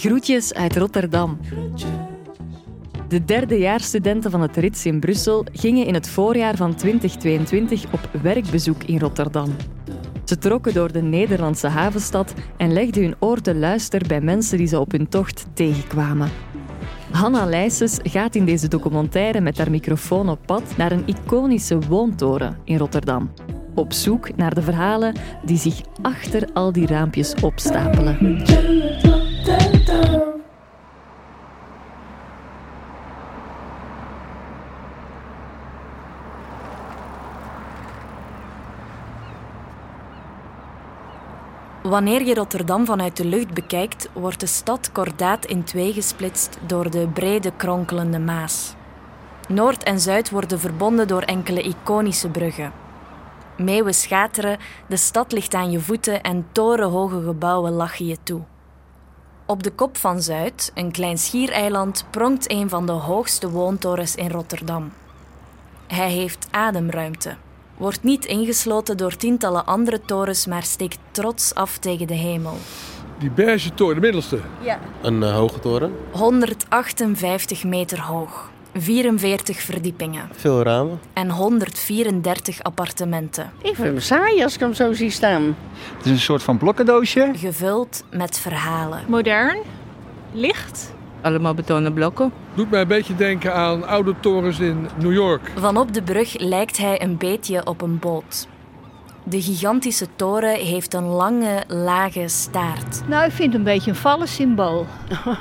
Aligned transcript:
Groetjes 0.00 0.54
uit 0.54 0.76
Rotterdam. 0.76 1.38
De 3.08 3.24
derdejaarsstudenten 3.24 4.30
van 4.30 4.40
het 4.40 4.56
RITS 4.56 4.86
in 4.86 5.00
Brussel 5.00 5.46
gingen 5.52 5.86
in 5.86 5.94
het 5.94 6.08
voorjaar 6.08 6.56
van 6.56 6.74
2022 6.74 7.84
op 7.92 8.10
werkbezoek 8.22 8.84
in 8.84 8.98
Rotterdam. 8.98 9.56
Ze 10.24 10.38
trokken 10.38 10.74
door 10.74 10.92
de 10.92 11.02
Nederlandse 11.02 11.66
havenstad 11.66 12.34
en 12.56 12.72
legden 12.72 13.02
hun 13.02 13.14
oor 13.18 13.40
te 13.40 13.54
luisteren 13.54 14.08
bij 14.08 14.20
mensen 14.20 14.58
die 14.58 14.66
ze 14.66 14.80
op 14.80 14.92
hun 14.92 15.08
tocht 15.08 15.46
tegenkwamen. 15.52 16.30
Hanna 17.10 17.44
Leijsens 17.44 17.98
gaat 18.02 18.34
in 18.34 18.44
deze 18.44 18.68
documentaire 18.68 19.40
met 19.40 19.58
haar 19.58 19.70
microfoon 19.70 20.28
op 20.28 20.38
pad 20.46 20.76
naar 20.76 20.92
een 20.92 21.06
iconische 21.06 21.78
woontoren 21.78 22.56
in 22.64 22.78
Rotterdam. 22.78 23.30
Op 23.74 23.92
zoek 23.92 24.36
naar 24.36 24.54
de 24.54 24.62
verhalen 24.62 25.14
die 25.44 25.58
zich 25.58 25.80
achter 26.02 26.48
al 26.52 26.72
die 26.72 26.86
raampjes 26.86 27.34
opstapelen. 27.34 28.42
Wanneer 41.82 42.22
je 42.26 42.34
Rotterdam 42.34 42.84
vanuit 42.86 43.16
de 43.16 43.24
lucht 43.24 43.54
bekijkt, 43.54 44.08
wordt 44.12 44.40
de 44.40 44.46
stad 44.46 44.92
kordaat 44.92 45.44
in 45.44 45.64
twee 45.64 45.92
gesplitst 45.92 46.58
door 46.66 46.90
de 46.90 47.08
brede 47.08 47.52
kronkelende 47.56 48.18
Maas. 48.18 48.74
Noord 49.48 49.82
en 49.82 50.00
Zuid 50.00 50.30
worden 50.30 50.60
verbonden 50.60 51.08
door 51.08 51.22
enkele 51.22 51.62
iconische 51.62 52.28
bruggen. 52.28 52.72
Meeuwen 53.56 53.94
schateren, 53.94 54.58
de 54.86 54.96
stad 54.96 55.32
ligt 55.32 55.54
aan 55.54 55.70
je 55.70 55.80
voeten 55.80 56.22
en 56.22 56.46
torenhoge 56.52 57.22
gebouwen 57.22 57.72
lachen 57.72 58.06
je 58.06 58.16
toe. 58.22 58.49
Op 59.50 59.62
de 59.62 59.70
kop 59.70 59.96
van 59.96 60.22
Zuid, 60.22 60.70
een 60.74 60.90
klein 60.90 61.18
schiereiland, 61.18 62.04
pronkt 62.10 62.50
een 62.50 62.68
van 62.68 62.86
de 62.86 62.92
hoogste 62.92 63.50
woontorens 63.50 64.14
in 64.14 64.30
Rotterdam. 64.30 64.92
Hij 65.86 66.10
heeft 66.10 66.48
ademruimte 66.50 67.36
wordt 67.80 68.02
niet 68.02 68.24
ingesloten 68.24 68.96
door 68.96 69.16
tientallen 69.16 69.66
andere 69.66 70.00
torens, 70.00 70.46
maar 70.46 70.62
steekt 70.62 70.98
trots 71.10 71.54
af 71.54 71.78
tegen 71.78 72.06
de 72.06 72.14
hemel. 72.14 72.56
Die 73.18 73.30
beige 73.30 73.74
toren, 73.74 73.94
de 73.94 74.00
middelste? 74.00 74.40
Ja. 74.60 74.80
Een 75.02 75.22
uh, 75.22 75.34
hoge 75.34 75.58
toren? 75.58 75.92
158 76.10 77.64
meter 77.64 78.00
hoog. 78.00 78.49
44 78.74 79.60
verdiepingen. 79.60 80.28
Veel 80.32 80.62
ramen. 80.62 81.00
En 81.12 81.30
134 81.30 82.62
appartementen. 82.62 83.50
Ik 83.62 83.74
vind 83.74 83.86
hem 83.86 84.00
saai 84.00 84.42
als 84.42 84.54
ik 84.54 84.60
hem 84.60 84.74
zo 84.74 84.92
zie 84.92 85.10
staan. 85.10 85.56
Het 85.96 86.04
is 86.04 86.10
een 86.10 86.18
soort 86.18 86.42
van 86.42 86.58
blokkendoosje. 86.58 87.30
Gevuld 87.36 88.04
met 88.10 88.38
verhalen. 88.38 89.00
Modern, 89.08 89.58
licht, 90.32 90.94
allemaal 91.20 91.54
betonnen 91.54 91.92
blokken. 91.92 92.32
Doet 92.54 92.70
mij 92.70 92.80
een 92.80 92.88
beetje 92.88 93.16
denken 93.16 93.54
aan 93.54 93.86
oude 93.86 94.14
torens 94.20 94.58
in 94.58 94.88
New 94.98 95.12
York. 95.12 95.52
Vanop 95.56 95.94
de 95.94 96.02
brug 96.02 96.38
lijkt 96.38 96.76
hij 96.76 97.02
een 97.02 97.16
beetje 97.16 97.66
op 97.66 97.82
een 97.82 97.98
boot. 97.98 98.48
De 99.30 99.42
gigantische 99.42 100.06
toren 100.16 100.54
heeft 100.54 100.94
een 100.94 101.06
lange, 101.06 101.64
lage 101.68 102.28
staart. 102.28 103.08
Nou, 103.08 103.24
ik 103.24 103.32
vind 103.32 103.48
het 103.52 103.58
een 103.58 103.64
beetje 103.64 103.90
een 103.90 103.96
vallensymbool. 103.96 104.86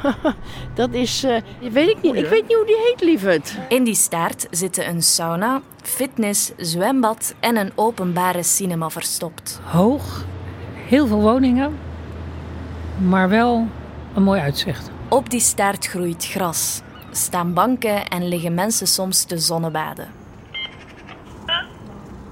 dat 0.74 0.94
is, 0.94 1.24
uh, 1.24 1.38
weet 1.72 1.90
ik 1.90 2.02
niet. 2.02 2.16
Ik 2.16 2.26
weet 2.26 2.48
niet 2.48 2.58
hoe 2.58 2.66
die 2.66 2.78
heet, 2.88 3.02
lieverd. 3.02 3.58
In 3.70 3.84
die 3.84 3.96
staart 3.96 4.48
zitten 4.52 4.90
een 4.90 5.02
sauna, 5.04 5.62
fitness, 5.82 6.52
zwembad 6.58 7.34
en 7.40 7.58
een 7.58 7.72
openbare 7.76 8.44
cinema 8.44 8.90
verstopt. 8.90 9.60
Hoog, 9.64 10.26
heel 10.74 11.08
veel 11.08 11.22
woningen, 11.22 11.78
maar 12.98 13.30
wel 13.30 13.68
een 14.14 14.24
mooi 14.24 14.42
uitzicht. 14.42 14.90
Op 15.08 15.30
die 15.30 15.40
staart 15.40 15.86
groeit 15.86 16.26
gras, 16.26 16.82
staan 17.12 17.54
banken 17.54 18.08
en 18.08 18.28
liggen 18.28 18.54
mensen 18.54 18.88
soms 18.88 19.24
te 19.24 19.38
zonnebaden. 19.38 20.19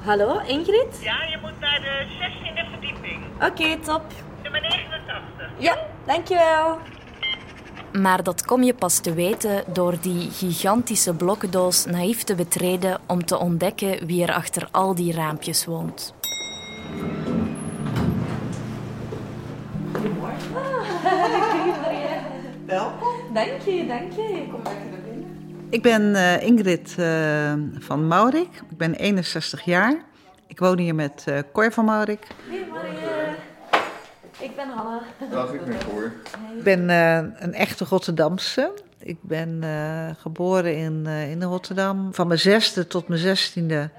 Hallo, 0.08 0.40
Ingrid? 0.40 1.00
Ja, 1.02 1.24
je 1.24 1.38
moet 1.42 1.60
naar 1.60 1.80
de 1.82 2.06
16e 2.20 2.70
verdieping. 2.72 3.26
Oké, 3.42 3.78
top. 3.86 4.02
Nummer 4.44 4.62
89. 4.62 5.50
Ja, 5.58 5.78
dankjewel. 6.06 6.78
Maar 7.92 8.24
dat 8.24 8.46
kom 8.46 8.64
je 8.64 8.74
pas 8.74 9.00
te 9.00 9.14
weten 9.14 9.64
door 9.74 10.00
die 10.02 10.32
gigantische 10.32 11.14
blokkendoos 11.14 11.86
naïef 11.86 12.24
te 12.24 12.36
betreden 12.36 13.00
om 13.08 13.26
te 13.26 13.38
ontdekken 13.38 14.06
wie 14.06 14.24
er 14.24 14.34
achter 14.34 14.68
al 14.72 14.96
die 14.96 15.14
raampjes 15.14 15.66
woont. 15.66 16.14
Welkom. 22.66 23.34
Dank 23.34 23.62
je, 23.62 23.86
dank 23.88 24.12
je. 24.12 24.48
Kom 24.52 24.62
naar 24.64 24.74
binnen. 24.74 25.07
Ik 25.70 25.82
ben 25.82 26.02
uh, 26.02 26.42
Ingrid 26.42 26.96
uh, 27.00 27.54
van 27.80 28.08
Maurik. 28.08 28.50
Ik 28.70 28.78
ben 28.78 28.94
61 28.94 29.66
jaar. 29.66 30.04
Ik 30.48 30.60
woon 30.60 30.78
hier 30.78 30.96
met 30.96 31.26
uh, 31.30 31.40
Cor 31.54 31.72
van 31.72 31.86
Maurik. 31.86 32.28
Ik 34.40 34.56
ben 34.56 34.70
Hanna. 34.70 35.02
Dag, 35.32 35.54
ik 35.54 35.66
ben 35.66 35.78
Cor. 35.90 36.12
Ik 36.58 36.64
ben 36.64 36.90
een 37.44 37.54
echte 37.54 37.86
Rotterdamse. 37.86 38.74
Ik 39.00 39.18
ben 39.22 39.64
geboren 40.20 40.76
in, 40.76 41.06
in 41.06 41.44
Rotterdam. 41.44 42.14
Van 42.14 42.28
mijn 42.28 42.40
zesde 42.40 42.88
tot 42.88 43.08
mijn 43.08 43.20
zestiende 43.20 43.90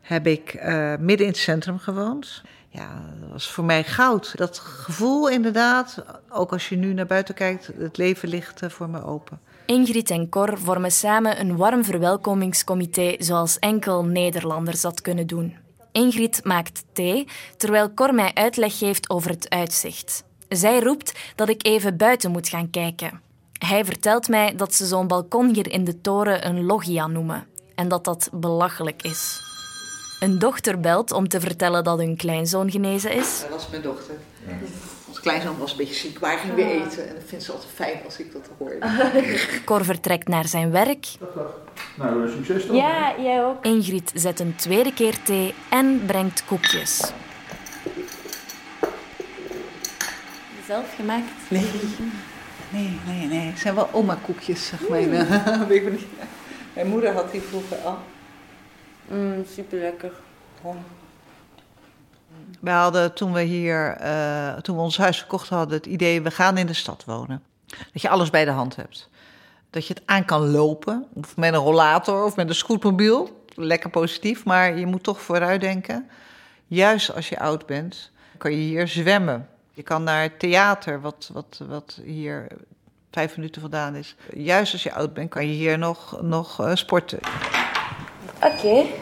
heb 0.00 0.26
ik 0.26 0.54
midden 0.98 1.26
in 1.26 1.32
het 1.32 1.36
centrum 1.36 1.78
gewoond 1.78 2.42
ja, 2.76 3.02
dat 3.20 3.30
was 3.30 3.50
voor 3.50 3.64
mij 3.64 3.84
goud. 3.84 4.36
Dat 4.36 4.58
gevoel 4.58 5.28
inderdaad, 5.28 6.04
ook 6.28 6.52
als 6.52 6.68
je 6.68 6.76
nu 6.76 6.92
naar 6.92 7.06
buiten 7.06 7.34
kijkt, 7.34 7.66
het 7.78 7.96
leven 7.96 8.28
ligt 8.28 8.60
voor 8.66 8.88
me 8.90 9.04
open. 9.04 9.40
Ingrid 9.66 10.10
en 10.10 10.28
Cor 10.28 10.58
vormen 10.58 10.92
samen 10.92 11.40
een 11.40 11.56
warm 11.56 11.84
verwelkomingscomité 11.84 13.14
zoals 13.18 13.58
enkel 13.58 14.04
Nederlanders 14.04 14.80
dat 14.80 15.00
kunnen 15.00 15.26
doen. 15.26 15.56
Ingrid 15.92 16.40
maakt 16.44 16.84
thee, 16.92 17.26
terwijl 17.56 17.94
Cor 17.94 18.14
mij 18.14 18.30
uitleg 18.34 18.78
geeft 18.78 19.10
over 19.10 19.30
het 19.30 19.50
uitzicht. 19.50 20.24
Zij 20.48 20.80
roept 20.80 21.18
dat 21.34 21.48
ik 21.48 21.66
even 21.66 21.96
buiten 21.96 22.30
moet 22.30 22.48
gaan 22.48 22.70
kijken. 22.70 23.20
Hij 23.52 23.84
vertelt 23.84 24.28
mij 24.28 24.56
dat 24.56 24.74
ze 24.74 24.86
zo'n 24.86 25.06
balkon 25.06 25.54
hier 25.54 25.70
in 25.70 25.84
de 25.84 26.00
toren 26.00 26.46
een 26.46 26.64
loggia 26.64 27.06
noemen 27.06 27.46
en 27.74 27.88
dat 27.88 28.04
dat 28.04 28.28
belachelijk 28.32 29.02
is. 29.02 29.40
Een 30.20 30.38
dochter 30.38 30.80
belt 30.80 31.12
om 31.12 31.28
te 31.28 31.40
vertellen 31.40 31.84
dat 31.84 31.98
hun 31.98 32.16
kleinzoon 32.16 32.70
genezen 32.70 33.12
is. 33.12 33.40
Dat 33.40 33.50
was 33.50 33.68
mijn 33.68 33.82
dochter. 33.82 34.14
Ja. 34.46 34.54
Ons 35.16 35.24
kleinzoon 35.24 35.58
was 35.58 35.70
een 35.70 35.76
beetje 35.76 35.94
ziek. 35.94 36.18
Waar 36.18 36.38
gingen 36.38 36.56
we 36.56 36.62
eten? 36.62 37.08
En 37.08 37.14
dat 37.14 37.22
vindt 37.26 37.44
ze 37.44 37.52
altijd 37.52 37.72
fijn 37.74 37.98
als 38.04 38.18
ik 38.18 38.32
dat 38.32 38.50
hoor. 38.58 38.76
Cor 39.64 39.84
vertrekt 39.84 40.28
naar 40.28 40.48
zijn 40.48 40.70
werk. 40.70 41.06
Nou, 41.96 42.30
succes 42.30 42.66
dan. 42.66 42.76
Ja, 42.76 43.14
jij 43.20 43.44
ook. 43.44 43.64
Ingrid 43.64 44.10
zet 44.14 44.40
een 44.40 44.56
tweede 44.56 44.94
keer 44.94 45.22
thee 45.22 45.54
en 45.70 46.02
brengt 46.06 46.44
koekjes. 46.44 47.12
Zelf 50.66 50.94
gemaakt? 50.96 51.30
Nee. 51.48 51.70
Nee, 52.70 52.98
nee, 53.06 53.26
nee. 53.26 53.46
Het 53.46 53.58
zijn 53.58 53.74
wel 53.74 53.88
oma-koekjes, 53.92 54.66
zeg 54.66 54.88
maar. 54.88 55.00
Mm. 55.06 55.98
Mijn 56.72 56.88
moeder 56.88 57.12
had 57.12 57.32
die 57.32 57.40
vroeger 57.40 57.76
al. 57.76 57.98
Mm, 59.08 59.44
super 59.54 59.78
lekker. 59.78 60.12
We 62.60 62.70
hadden 62.70 63.14
toen 63.14 63.32
we 63.32 63.42
hier, 63.42 63.98
uh, 64.00 64.52
toen 64.52 64.76
we 64.76 64.82
ons 64.82 64.98
huis 64.98 65.18
verkocht 65.18 65.48
hadden, 65.48 65.76
het 65.76 65.86
idee: 65.86 66.22
we 66.22 66.30
gaan 66.30 66.58
in 66.58 66.66
de 66.66 66.74
stad 66.74 67.04
wonen. 67.04 67.42
Dat 67.92 68.02
je 68.02 68.08
alles 68.08 68.30
bij 68.30 68.44
de 68.44 68.50
hand 68.50 68.76
hebt. 68.76 69.08
Dat 69.70 69.86
je 69.86 69.94
het 69.94 70.02
aan 70.06 70.24
kan 70.24 70.50
lopen, 70.50 71.06
of 71.14 71.36
met 71.36 71.54
een 71.54 71.60
rollator 71.60 72.24
of 72.24 72.36
met 72.36 72.48
een 72.48 72.54
scootmobiel. 72.54 73.44
Lekker 73.54 73.90
positief, 73.90 74.44
maar 74.44 74.78
je 74.78 74.86
moet 74.86 75.02
toch 75.02 75.20
vooruit 75.20 75.60
denken. 75.60 76.08
Juist 76.66 77.14
als 77.14 77.28
je 77.28 77.38
oud 77.38 77.66
bent, 77.66 78.10
kan 78.38 78.50
je 78.50 78.56
hier 78.56 78.88
zwemmen. 78.88 79.48
Je 79.72 79.82
kan 79.82 80.02
naar 80.02 80.36
theater, 80.36 81.00
wat, 81.00 81.30
wat, 81.32 81.60
wat 81.68 82.00
hier 82.04 82.46
vijf 83.10 83.36
minuten 83.36 83.60
vandaan 83.60 83.94
is. 83.94 84.16
Juist 84.34 84.72
als 84.72 84.82
je 84.82 84.94
oud 84.94 85.14
bent, 85.14 85.30
kan 85.30 85.46
je 85.46 85.52
hier 85.52 85.78
nog, 85.78 86.22
nog 86.22 86.60
uh, 86.60 86.74
sporten. 86.74 87.18
Oké. 88.36 88.46
Okay. 88.46 88.94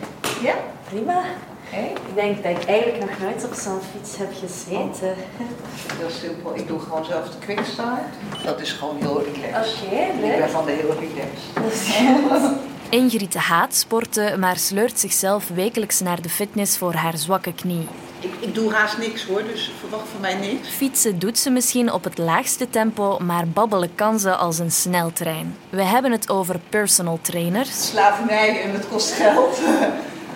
Ja? 0.43 0.55
Prima. 0.89 1.23
Ik 1.71 2.15
denk 2.15 2.43
dat 2.43 2.63
ik 2.63 2.65
eigenlijk 2.65 3.11
nog 3.11 3.19
nooit 3.19 3.45
op 3.45 3.55
zo'n 3.55 3.81
fiets 3.93 4.17
heb 4.17 4.33
gezeten. 4.41 5.15
Heel 5.99 6.11
simpel. 6.11 6.57
Ik 6.57 6.69
doe 6.69 6.81
gewoon 6.81 7.05
zelf 7.05 7.29
de 7.29 7.39
quickstart. 7.39 8.15
Dat 8.45 8.61
is 8.61 8.73
gewoon 8.73 8.97
heel 9.01 9.23
relaxed. 9.23 9.83
Oké, 9.83 9.95
okay, 9.95 10.21
leuk. 10.21 10.33
Ik 10.33 10.39
ben 10.39 10.51
van 10.51 10.65
de 10.65 10.73
heel 10.73 10.95
relaxed. 10.95 12.73
Ingrid 12.89 13.35
haat 13.35 13.75
sporten, 13.75 14.41
maar 14.41 14.57
sleurt 14.57 14.99
zichzelf 14.99 15.49
wekelijks 15.49 16.01
naar 16.01 16.23
de 16.23 16.29
fitness 16.29 16.79
voor 16.79 16.95
haar 16.95 17.17
zwakke 17.17 17.55
knie. 17.55 17.89
Ik, 18.21 18.35
ik 18.41 18.55
doe 18.55 18.73
haast 18.73 18.99
niks 18.99 19.27
hoor, 19.27 19.43
dus 19.43 19.73
verwacht 19.81 20.09
van 20.13 20.21
mij 20.21 20.35
niks. 20.35 20.69
Fietsen 20.69 21.19
doet 21.19 21.39
ze 21.39 21.51
misschien 21.51 21.93
op 21.93 22.05
het 22.05 22.19
laagste 22.19 22.71
tempo, 22.71 23.19
maar 23.19 23.49
babbelen 23.49 23.95
kan 23.95 24.19
ze 24.19 24.35
als 24.35 24.59
een 24.59 24.71
sneltrein. 24.73 25.57
We 25.71 25.83
hebben 25.83 26.13
het 26.13 26.31
over 26.31 26.61
personal 26.69 27.19
trainers. 27.23 27.89
Slavernij 27.89 28.63
en 28.63 28.73
het 28.73 28.89
kost 28.89 29.13
geld. 29.13 29.61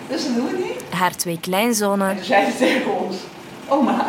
dus 0.09 0.23
dat 0.25 0.35
doen 0.35 0.45
we 0.45 0.57
niet. 0.57 0.78
Haar 0.89 1.15
twee 1.15 1.39
kleinzonen. 1.39 2.09
En 2.17 2.23
zeiden 2.23 2.57
tegen 2.57 2.97
ons, 2.99 3.15
oma 3.67 4.05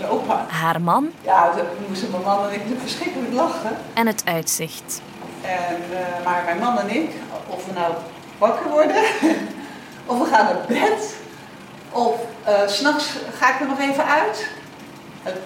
en 0.00 0.08
opa. 0.08 0.46
haar 0.48 0.80
man 0.80 1.10
Ja, 1.20 1.50
toen 1.50 1.64
moesten 1.88 2.10
mijn 2.10 2.22
man 2.22 2.38
en 2.38 2.52
ik 2.52 2.56
natuurlijk 2.56 2.80
verschrikkelijk 2.80 3.32
lachen. 3.32 3.76
en 3.94 4.06
het 4.06 4.22
uitzicht. 4.24 5.00
En, 5.42 5.76
eh, 5.92 6.24
maar 6.24 6.42
mijn 6.44 6.58
man 6.58 6.78
en 6.78 6.94
ik, 6.96 7.10
of 7.48 7.66
we 7.66 7.72
nou 7.72 7.92
wakker 8.38 8.70
worden, 8.70 9.02
of 10.06 10.18
we 10.18 10.24
gaan 10.24 10.44
naar 10.44 10.64
bed, 10.68 11.14
of 11.90 12.14
eh, 12.44 12.66
s 12.66 12.76
s'nachts 12.76 13.10
ga 13.38 13.54
ik 13.54 13.60
er 13.60 13.66
nog 13.66 13.78
even 13.78 14.04
uit. 14.04 14.50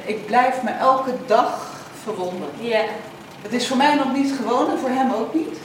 Ik 0.05 0.27
blijf 0.27 0.63
me 0.63 0.71
elke 0.71 1.11
dag 1.27 1.75
verwonderen. 2.03 2.55
Ja. 2.59 2.81
Het 3.43 3.53
is 3.53 3.69
voor 3.69 3.77
mij 3.77 3.95
nog 3.95 4.13
niet 4.13 4.33
gewoon 4.37 4.71
en 4.71 4.79
voor 4.79 4.89
hem 4.89 5.13
ook 5.13 5.35
niet. 5.35 5.59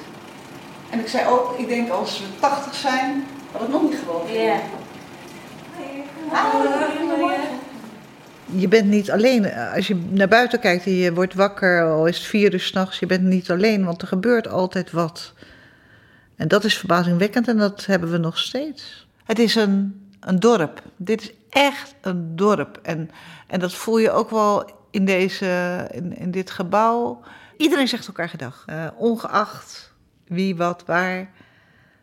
En 0.90 1.00
ik 1.00 1.08
zei 1.08 1.28
ook, 1.30 1.54
ik 1.58 1.68
denk 1.68 1.90
als 1.90 2.20
we 2.20 2.26
80 2.40 2.76
zijn, 2.76 3.28
dat 3.52 3.62
het 3.62 3.72
nog 3.72 3.82
niet 3.82 4.00
gewoon 4.06 4.28
is. 4.28 4.42
Ja. 4.42 4.56
Je 8.54 8.68
bent 8.68 8.88
niet 8.88 9.12
alleen. 9.12 9.54
Als 9.54 9.88
je 9.88 9.96
naar 10.10 10.28
buiten 10.28 10.60
kijkt 10.60 10.86
en 10.86 10.92
je 10.92 11.14
wordt 11.14 11.34
wakker, 11.34 11.84
al 11.84 12.06
is 12.06 12.18
het 12.18 12.28
vier 12.28 12.54
uur 12.54 12.60
s'nachts, 12.60 13.00
je 13.00 13.06
bent 13.06 13.24
niet 13.24 13.52
alleen, 13.52 13.86
want 13.86 14.02
er 14.02 14.08
gebeurt 14.08 14.48
altijd 14.48 14.92
wat. 14.92 15.34
En 16.36 16.48
dat 16.48 16.64
is 16.64 16.78
verbazingwekkend 16.78 17.48
en 17.48 17.58
dat 17.58 17.86
hebben 17.86 18.12
we 18.12 18.18
nog 18.18 18.38
steeds. 18.38 19.08
Het 19.24 19.40
is 19.40 19.56
een, 19.56 20.08
een 20.20 20.40
dorp. 20.40 20.82
Dit 20.98 21.22
is 21.22 21.32
echt 21.50 21.96
een 22.02 22.36
dorp. 22.36 22.80
En, 22.82 23.10
en 23.48 23.60
dat 23.60 23.74
voel 23.74 23.98
je 23.98 24.12
ook 24.12 24.30
wel 24.30 24.72
in, 24.92 25.06
deze, 25.06 25.88
in, 25.92 26.18
in 26.18 26.32
dit 26.32 26.52
gebouw. 26.52 27.22
Iedereen 27.58 27.88
zegt 27.88 28.08
elkaar 28.08 28.30
gedag, 28.30 28.64
eh, 28.66 28.88
ongeacht 28.96 29.94
wie, 30.28 30.56
wat, 30.56 30.84
waar. 30.86 31.30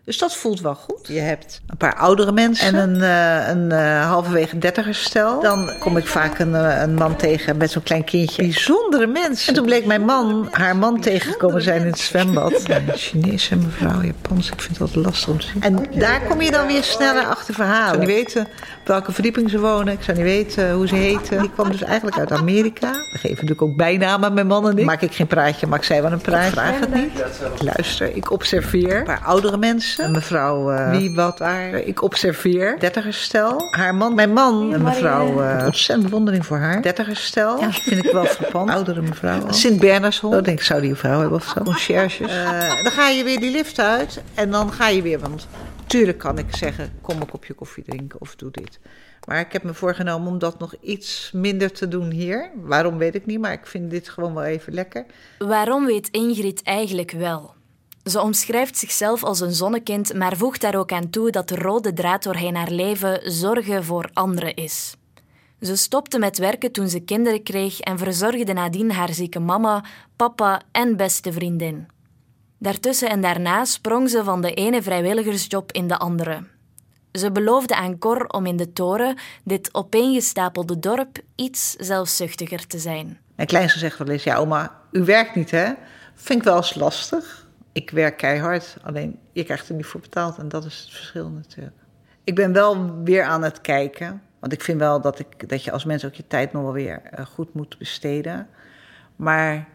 Dus 0.08 0.18
dat 0.18 0.36
voelt 0.36 0.60
wel 0.60 0.74
goed. 0.74 1.08
Je 1.08 1.18
hebt 1.18 1.60
een 1.66 1.76
paar 1.76 1.94
oudere 1.94 2.32
mensen 2.32 2.74
en 2.74 2.90
een, 2.90 3.02
eh, 3.02 3.48
een 3.48 3.72
eh, 3.72 4.08
halverwege 4.08 4.58
dertigerstel. 4.58 5.40
Dan 5.40 5.70
kom 5.78 5.96
ik 5.96 6.06
vaak 6.06 6.38
een, 6.38 6.54
eh, 6.54 6.80
een 6.80 6.94
man 6.94 7.16
tegen 7.16 7.56
met 7.56 7.70
zo'n 7.70 7.82
klein 7.82 8.04
kindje. 8.04 8.42
Bijzondere 8.42 9.06
mensen. 9.06 9.48
En 9.48 9.54
toen 9.54 9.64
bleek 9.64 9.86
mijn 9.86 10.04
man 10.04 10.48
haar 10.50 10.76
man 10.76 11.00
tegengekomen 11.00 11.62
zijn 11.62 11.80
in 11.80 11.86
het 11.86 11.98
zwembad. 11.98 12.66
Ja, 12.66 12.76
een 12.76 12.92
Chinese 12.94 13.56
mevrouw, 13.56 14.02
Japans. 14.02 14.50
Ik 14.50 14.60
vind 14.60 14.78
het 14.78 14.92
wat 14.92 15.04
lastig 15.04 15.28
om 15.28 15.38
te 15.40 15.46
zien. 15.46 15.62
En 15.62 15.86
daar 15.98 16.20
kom 16.28 16.40
je 16.40 16.50
dan 16.50 16.66
weer 16.66 16.82
sneller 16.82 17.24
achter 17.24 17.54
verhalen. 17.54 18.00
Ik 18.00 18.06
zou 18.06 18.06
niet 18.06 18.16
weten 18.16 18.42
op 18.80 18.86
welke 18.86 19.12
verdieping 19.12 19.50
ze 19.50 19.60
wonen. 19.60 19.92
Ik 19.92 20.02
zou 20.02 20.16
niet 20.16 20.26
weten 20.26 20.72
hoe 20.72 20.88
ze 20.88 20.94
heten. 20.94 21.40
Die 21.40 21.50
kwam 21.50 21.70
dus 21.70 21.82
eigenlijk 21.82 22.18
uit 22.18 22.32
Amerika. 22.32 22.90
We 22.92 23.18
geven 23.18 23.28
natuurlijk 23.28 23.62
ook 23.62 23.76
bijnamen, 23.76 24.34
mijn 24.34 24.46
man 24.46 24.68
en 24.68 24.78
ik. 24.78 24.84
Maak 24.84 25.02
ik 25.02 25.14
geen 25.14 25.26
praatje, 25.26 25.66
maar 25.66 25.78
ik 25.78 25.84
zei 25.84 26.00
wel 26.00 26.12
een 26.12 26.20
praatje. 26.20 26.50
Vraag 26.50 26.80
het 26.80 26.94
niet. 26.94 27.18
Ik 27.54 27.62
luister, 27.62 28.16
ik 28.16 28.30
observeer. 28.30 28.96
Een 28.96 29.04
paar 29.04 29.22
oudere 29.24 29.56
mensen. 29.56 29.97
Een 29.98 30.10
mevrouw, 30.10 30.70
eh, 30.70 30.90
wie, 30.90 31.14
wat, 31.14 31.38
waar. 31.38 31.74
Ik 31.74 32.02
observeer. 32.02 32.76
Dertigerstel. 32.78 33.66
Haar 33.70 33.94
man, 33.94 34.14
mijn 34.14 34.32
man. 34.32 34.72
Een 34.72 34.82
mevrouw, 34.82 35.42
eh 35.42 35.64
ontzettend 35.66 36.08
bewondering 36.08 36.46
voor 36.46 36.56
haar. 36.58 36.82
Dertigerstel. 36.82 37.60
Ja, 37.60 37.72
vind 37.72 38.04
ik 38.04 38.12
wel 38.12 38.24
frappant. 38.36 38.70
Oudere 38.70 39.02
mevrouw. 39.02 39.52
Sint 39.52 39.80
Bernardshol. 39.80 40.30
Dat 40.30 40.44
denk 40.44 40.58
ik, 40.58 40.64
zou 40.64 40.80
die 40.80 40.90
een 40.90 40.96
vrouw 40.96 41.20
hebben 41.20 41.38
of 41.38 41.52
zo. 41.54 41.62
Conciërges. 41.62 42.30
Eh, 42.30 42.82
dan 42.82 42.92
ga 42.92 43.08
je 43.08 43.24
weer 43.24 43.40
die 43.40 43.50
lift 43.50 43.80
uit. 43.80 44.22
En 44.34 44.50
dan 44.50 44.72
ga 44.72 44.88
je 44.88 45.02
weer, 45.02 45.18
want 45.18 45.46
tuurlijk 45.86 46.18
kan 46.18 46.38
ik 46.38 46.56
zeggen, 46.56 46.92
kom 47.00 47.20
een 47.20 47.30
kopje 47.30 47.54
koffie 47.54 47.84
drinken 47.84 48.20
of 48.20 48.36
doe 48.36 48.50
dit. 48.50 48.78
Maar 49.26 49.40
ik 49.40 49.52
heb 49.52 49.62
me 49.62 49.74
voorgenomen 49.74 50.32
om 50.32 50.38
dat 50.38 50.58
nog 50.58 50.74
iets 50.80 51.30
minder 51.34 51.72
te 51.72 51.88
doen 51.88 52.10
hier. 52.10 52.50
Waarom 52.54 52.98
weet 52.98 53.14
ik 53.14 53.26
niet, 53.26 53.40
maar 53.40 53.52
ik 53.52 53.66
vind 53.66 53.90
dit 53.90 54.08
gewoon 54.08 54.34
wel 54.34 54.44
even 54.44 54.72
lekker. 54.74 55.04
Waarom 55.38 55.86
weet 55.86 56.08
Ingrid 56.08 56.62
eigenlijk 56.62 57.10
wel? 57.10 57.54
Ze 58.08 58.20
omschrijft 58.20 58.76
zichzelf 58.76 59.24
als 59.24 59.40
een 59.40 59.52
zonnekind, 59.52 60.14
maar 60.14 60.36
voegt 60.36 60.60
daar 60.60 60.74
ook 60.74 60.92
aan 60.92 61.10
toe 61.10 61.30
dat 61.30 61.48
de 61.48 61.54
rode 61.54 61.92
draad 61.92 62.22
doorheen 62.22 62.56
haar 62.56 62.70
leven 62.70 63.32
zorgen 63.32 63.84
voor 63.84 64.10
anderen 64.12 64.54
is. 64.54 64.94
Ze 65.60 65.76
stopte 65.76 66.18
met 66.18 66.38
werken 66.38 66.72
toen 66.72 66.88
ze 66.88 67.00
kinderen 67.00 67.42
kreeg 67.42 67.80
en 67.80 67.98
verzorgde 67.98 68.52
nadien 68.52 68.92
haar 68.92 69.12
zieke 69.12 69.38
mama, 69.38 69.84
papa 70.16 70.62
en 70.72 70.96
beste 70.96 71.32
vriendin. 71.32 71.88
Daartussen 72.58 73.10
en 73.10 73.20
daarna 73.20 73.64
sprong 73.64 74.10
ze 74.10 74.24
van 74.24 74.42
de 74.42 74.54
ene 74.54 74.82
vrijwilligersjob 74.82 75.72
in 75.72 75.88
de 75.88 75.98
andere. 75.98 76.46
Ze 77.12 77.32
beloofde 77.32 77.76
aan 77.76 77.98
Cor 77.98 78.26
om 78.26 78.46
in 78.46 78.56
de 78.56 78.72
toren, 78.72 79.16
dit 79.44 79.74
opeengestapelde 79.74 80.78
dorp, 80.78 81.18
iets 81.34 81.72
zelfzuchtiger 81.72 82.66
te 82.66 82.78
zijn. 82.78 83.18
Mijn 83.36 83.48
kleinste 83.48 83.78
zegt 83.78 83.98
wel 83.98 84.08
eens, 84.08 84.24
ja 84.24 84.36
oma, 84.36 84.80
u 84.90 85.04
werkt 85.04 85.34
niet 85.34 85.50
hè? 85.50 85.72
Vind 86.14 86.38
ik 86.38 86.44
wel 86.44 86.56
eens 86.56 86.74
lastig. 86.74 87.46
Ik 87.78 87.90
werk 87.90 88.16
keihard, 88.16 88.76
alleen 88.82 89.18
je 89.32 89.44
krijgt 89.44 89.68
er 89.68 89.74
niet 89.74 89.86
voor 89.86 90.00
betaald 90.00 90.38
en 90.38 90.48
dat 90.48 90.64
is 90.64 90.78
het 90.78 90.90
verschil 90.90 91.28
natuurlijk. 91.28 91.76
Ik 92.24 92.34
ben 92.34 92.52
wel 92.52 93.02
weer 93.02 93.22
aan 93.22 93.42
het 93.42 93.60
kijken, 93.60 94.22
want 94.40 94.52
ik 94.52 94.62
vind 94.62 94.78
wel 94.78 95.00
dat, 95.00 95.18
ik, 95.18 95.48
dat 95.48 95.64
je 95.64 95.72
als 95.72 95.84
mens 95.84 96.04
ook 96.04 96.14
je 96.14 96.26
tijd 96.26 96.52
nog 96.52 96.62
wel 96.62 96.72
weer 96.72 97.00
eh, 97.02 97.26
goed 97.26 97.54
moet 97.54 97.78
besteden. 97.78 98.48
Maar 99.16 99.68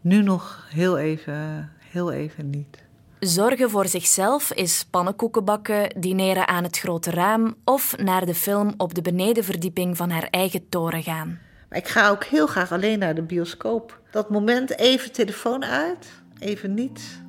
nu 0.00 0.22
nog 0.22 0.66
heel 0.70 0.98
even, 0.98 1.70
heel 1.78 2.12
even 2.12 2.50
niet. 2.50 2.84
Zorgen 3.18 3.70
voor 3.70 3.88
zichzelf 3.88 4.52
is 4.52 4.86
pannenkoeken 4.90 5.44
bakken, 5.44 6.00
dineren 6.00 6.48
aan 6.48 6.64
het 6.64 6.78
grote 6.78 7.10
raam 7.10 7.54
of 7.64 7.96
naar 7.96 8.26
de 8.26 8.34
film 8.34 8.74
op 8.76 8.94
de 8.94 9.02
benedenverdieping 9.02 9.96
van 9.96 10.10
haar 10.10 10.28
eigen 10.30 10.68
toren 10.68 11.02
gaan. 11.02 11.38
Maar 11.68 11.78
ik 11.78 11.88
ga 11.88 12.08
ook 12.08 12.24
heel 12.24 12.46
graag 12.46 12.72
alleen 12.72 12.98
naar 12.98 13.14
de 13.14 13.22
bioscoop. 13.22 14.00
Dat 14.10 14.30
moment 14.30 14.78
even 14.78 15.12
telefoon 15.12 15.64
uit, 15.64 16.22
even 16.44 16.74
niet 16.74 17.22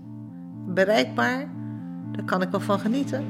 bereikbaar, 0.68 1.48
daar 2.12 2.26
kan 2.26 2.42
ik 2.42 2.50
wel 2.50 2.60
van 2.60 2.80
genieten. 2.80 3.26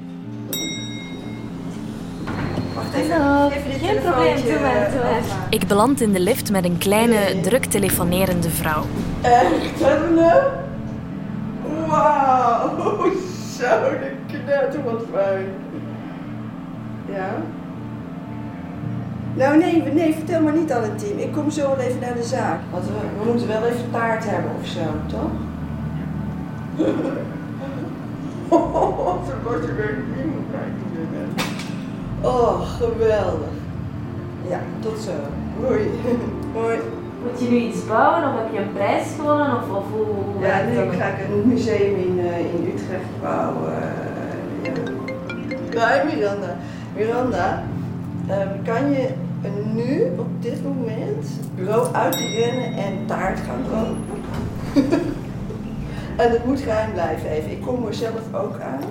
Hallo, 2.73 3.49
geen 3.49 3.99
probleem, 4.01 4.35
doe 4.35 4.59
maar, 4.59 4.91
doe 4.91 4.99
maar. 5.01 5.21
Ik 5.49 5.67
beland 5.67 6.01
in 6.01 6.13
de 6.13 6.19
lift 6.19 6.51
met 6.51 6.65
een 6.65 6.77
kleine, 6.77 7.39
druk 7.41 7.65
telefonerende 7.65 8.49
vrouw. 8.49 8.83
Echt, 9.21 9.81
hallo? 9.81 10.41
Wauw, 11.87 13.11
zo, 13.57 13.89
de 13.89 14.11
knetter, 14.27 14.83
wat 14.83 15.03
fijn. 15.13 15.45
Ja? 17.11 17.35
Nou 19.33 19.57
nee, 19.57 19.83
nee, 19.93 20.13
vertel 20.13 20.41
maar 20.41 20.57
niet 20.57 20.71
aan 20.71 20.83
het 20.83 20.99
team. 20.99 21.17
Ik 21.17 21.31
kom 21.31 21.49
zo 21.49 21.67
wel 21.67 21.79
even 21.79 21.99
naar 21.99 22.15
de 22.15 22.23
zaak. 22.23 22.59
Want 22.71 22.85
we, 22.85 22.91
we 23.19 23.29
moeten 23.29 23.47
wel 23.47 23.65
even 23.65 23.91
taart 23.91 24.29
hebben 24.29 24.51
of 24.61 24.67
zo, 24.67 24.81
toch? 25.07 25.31
Oh, 28.49 29.25
kijken. 30.51 31.33
Geweldig. 32.79 33.47
Ja, 34.49 34.59
tot 34.79 34.97
zo. 34.99 35.11
Hoi. 35.61 35.89
Hoi. 36.53 36.77
Moet 37.23 37.39
je 37.41 37.49
nu 37.49 37.55
iets 37.57 37.85
bouwen 37.87 38.23
of 38.29 38.35
heb 38.39 38.53
je 38.53 38.59
een 38.59 38.73
prijs 38.73 39.07
gewonnen 39.19 39.47
of, 39.55 39.77
of 39.77 39.83
hoe, 39.91 40.05
hoe 40.05 40.45
Ja, 40.45 40.61
nu 40.69 40.75
dat? 40.75 40.95
ga 40.95 41.05
ik 41.05 41.27
een 41.29 41.47
museum 41.47 41.95
in, 41.95 42.19
eh, 42.19 42.39
in 42.39 42.71
Utrecht 42.73 43.21
bouwen. 43.21 43.73
ja. 45.71 45.95
Ja, 45.97 46.03
Miranda. 46.03 46.55
Miranda, 46.95 47.63
ehm, 48.27 48.47
kan 48.63 48.91
je 48.91 49.07
nu 49.73 50.03
op 50.17 50.27
dit 50.39 50.63
moment 50.63 51.25
bureau 51.55 51.93
uitrennen 51.93 52.73
en 52.73 52.93
taart 53.05 53.39
gaan 53.39 53.63
kopen? 53.71 53.97
en 56.15 56.31
het 56.31 56.45
moet 56.45 56.59
geheim 56.59 56.91
blijven 56.91 57.29
even. 57.29 57.51
Ik 57.51 57.61
kom 57.61 57.85
er 57.85 57.93
zelf 57.93 58.33
ook 58.33 58.59
aan. 58.59 58.83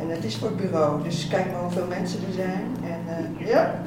En 0.00 0.08
het 0.10 0.24
is 0.24 0.36
voor 0.36 0.48
het 0.48 0.56
bureau, 0.56 1.02
dus 1.02 1.28
kijk 1.28 1.52
maar 1.52 1.62
hoeveel 1.62 1.86
mensen 1.86 2.20
er 2.26 2.32
zijn. 2.32 2.76
En 2.82 3.16
eh, 3.16 3.48
ja. 3.48 3.82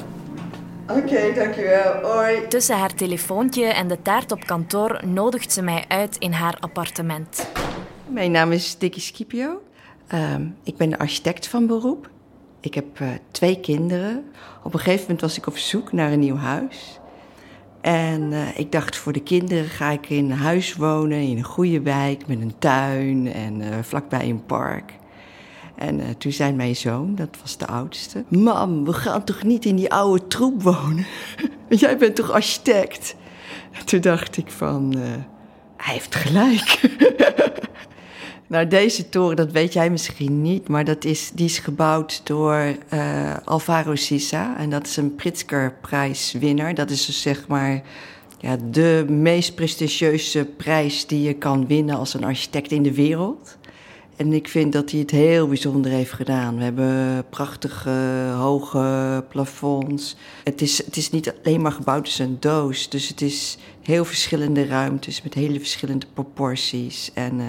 Oké, 0.90 1.34
dankjewel. 1.36 1.94
Hoi. 2.02 2.48
Tussen 2.48 2.78
haar 2.78 2.94
telefoontje 2.94 3.66
en 3.66 3.88
de 3.88 4.02
taart 4.02 4.32
op 4.32 4.46
kantoor 4.46 5.02
nodigt 5.06 5.52
ze 5.52 5.62
mij 5.62 5.86
uit 5.88 6.18
in 6.18 6.32
haar 6.32 6.58
appartement. 6.60 7.48
Mijn 8.08 8.32
naam 8.32 8.52
is 8.52 8.78
Dickie 8.78 9.02
Scipio. 9.02 9.62
Ehm, 10.08 10.46
ik 10.64 10.78
ben 10.78 10.98
architect 10.98 11.48
van 11.48 11.68
beroep. 11.68 12.10
Ik 12.60 12.74
heb 12.74 13.00
eh, 13.00 13.08
twee 13.32 13.60
kinderen. 13.60 14.32
Op 14.64 14.74
een 14.74 14.80
gegeven 14.80 15.02
moment 15.02 15.22
was 15.22 15.38
ik 15.38 15.48
op 15.48 15.58
zoek 15.58 15.92
naar 15.92 16.12
een 16.12 16.20
nieuw 16.20 16.38
huis. 16.38 17.00
En 17.82 18.34
eh, 18.34 18.60
ik 18.60 18.72
dacht, 18.72 18.98
voor 18.98 19.14
de 19.14 19.24
kinderen 19.24 19.66
ga 19.66 19.90
ik 19.90 20.10
in 20.10 20.32
huis 20.32 20.76
wonen, 20.76 21.22
in 21.22 21.38
een 21.38 21.44
goede 21.44 21.82
wijk, 21.82 22.28
met 22.28 22.42
een 22.42 22.54
tuin 22.60 23.34
en 23.34 23.62
eh, 23.62 23.78
vlakbij 23.82 24.30
een 24.30 24.46
park. 24.46 24.94
En 25.76 26.00
eh, 26.00 26.10
toen 26.18 26.32
zei 26.32 26.54
mijn 26.54 26.76
zoon, 26.76 27.16
dat 27.16 27.38
was 27.42 27.58
de 27.58 27.68
oudste... 27.68 28.24
Mam, 28.28 28.86
we 28.86 28.94
gaan 28.94 29.24
toch 29.24 29.44
niet 29.44 29.66
in 29.66 29.76
die 29.76 29.94
oude 29.94 30.28
troep 30.28 30.62
wonen? 30.64 31.06
Jij 31.70 31.98
bent 31.98 32.16
toch 32.16 32.32
architect? 32.32 33.16
En 33.72 33.86
toen 33.86 34.02
dacht 34.02 34.38
ik 34.38 34.52
van, 34.52 34.96
hij 35.78 35.94
heeft 35.94 36.16
gelijk. 36.16 36.80
nou, 38.52 38.68
deze 38.68 39.10
toren, 39.10 39.36
dat 39.36 39.52
weet 39.52 39.74
jij 39.74 39.90
misschien 39.90 40.42
niet... 40.42 40.68
maar 40.68 40.86
dat 40.86 41.06
is, 41.06 41.32
die 41.34 41.46
is 41.46 41.60
gebouwd 41.60 42.22
door 42.24 42.76
eh, 42.90 43.36
Alvaro 43.46 43.96
Sisa. 43.96 44.58
En 44.58 44.70
dat 44.70 44.88
is 44.88 44.98
een 44.98 45.16
Pritzker-prijswinnaar. 45.16 46.76
Dat 46.76 46.90
is 46.90 47.06
dus 47.06 47.22
zeg 47.22 47.48
maar 47.48 47.82
ja, 48.40 48.58
de 48.72 49.06
meest 49.10 49.56
prestigieuze 49.56 50.46
prijs 50.46 51.08
die 51.08 51.22
je 51.22 51.34
kan 51.34 51.68
winnen 51.68 51.98
als 51.98 52.14
een 52.14 52.24
architect 52.24 52.72
in 52.72 52.84
de 52.84 52.94
wereld... 52.94 53.60
En 54.16 54.34
ik 54.34 54.48
vind 54.48 54.74
dat 54.74 54.92
hij 54.92 55.00
het 55.00 55.12
heel 55.12 55.48
bijzonder 55.48 55.92
heeft 55.92 56.12
gedaan. 56.12 56.58
We 56.58 56.64
hebben 56.64 57.26
prachtige 57.30 58.34
hoge 58.38 59.26
plafonds. 59.30 60.16
Het 60.44 60.62
is, 60.62 60.86
het 60.86 60.98
is 60.98 61.10
niet 61.10 61.34
alleen 61.44 61.62
maar 61.62 61.72
gebouwd 61.72 62.06
als 62.06 62.20
een 62.20 62.38
doos. 62.40 62.90
Dus 62.90 63.08
het 63.08 63.22
is 63.22 63.58
heel 63.82 64.06
verschillende 64.06 64.66
ruimtes 64.66 65.22
met 65.22 65.34
hele 65.34 65.60
verschillende 65.60 66.06
proporties. 66.14 67.12
En 67.14 67.40
uh, 67.40 67.46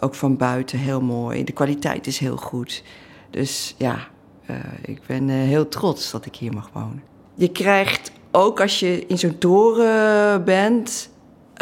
ook 0.00 0.14
van 0.14 0.36
buiten 0.36 0.78
heel 0.78 1.00
mooi. 1.00 1.44
De 1.44 1.52
kwaliteit 1.52 2.06
is 2.06 2.18
heel 2.18 2.36
goed. 2.36 2.82
Dus 3.30 3.74
ja, 3.78 4.08
uh, 4.50 4.56
ik 4.82 5.00
ben 5.06 5.28
uh, 5.28 5.34
heel 5.34 5.68
trots 5.68 6.10
dat 6.10 6.26
ik 6.26 6.36
hier 6.36 6.52
mag 6.52 6.70
wonen. 6.72 7.02
Je 7.34 7.52
krijgt 7.52 8.12
ook 8.30 8.60
als 8.60 8.80
je 8.80 9.06
in 9.06 9.18
zo'n 9.18 9.38
toren 9.38 10.44
bent, 10.44 11.10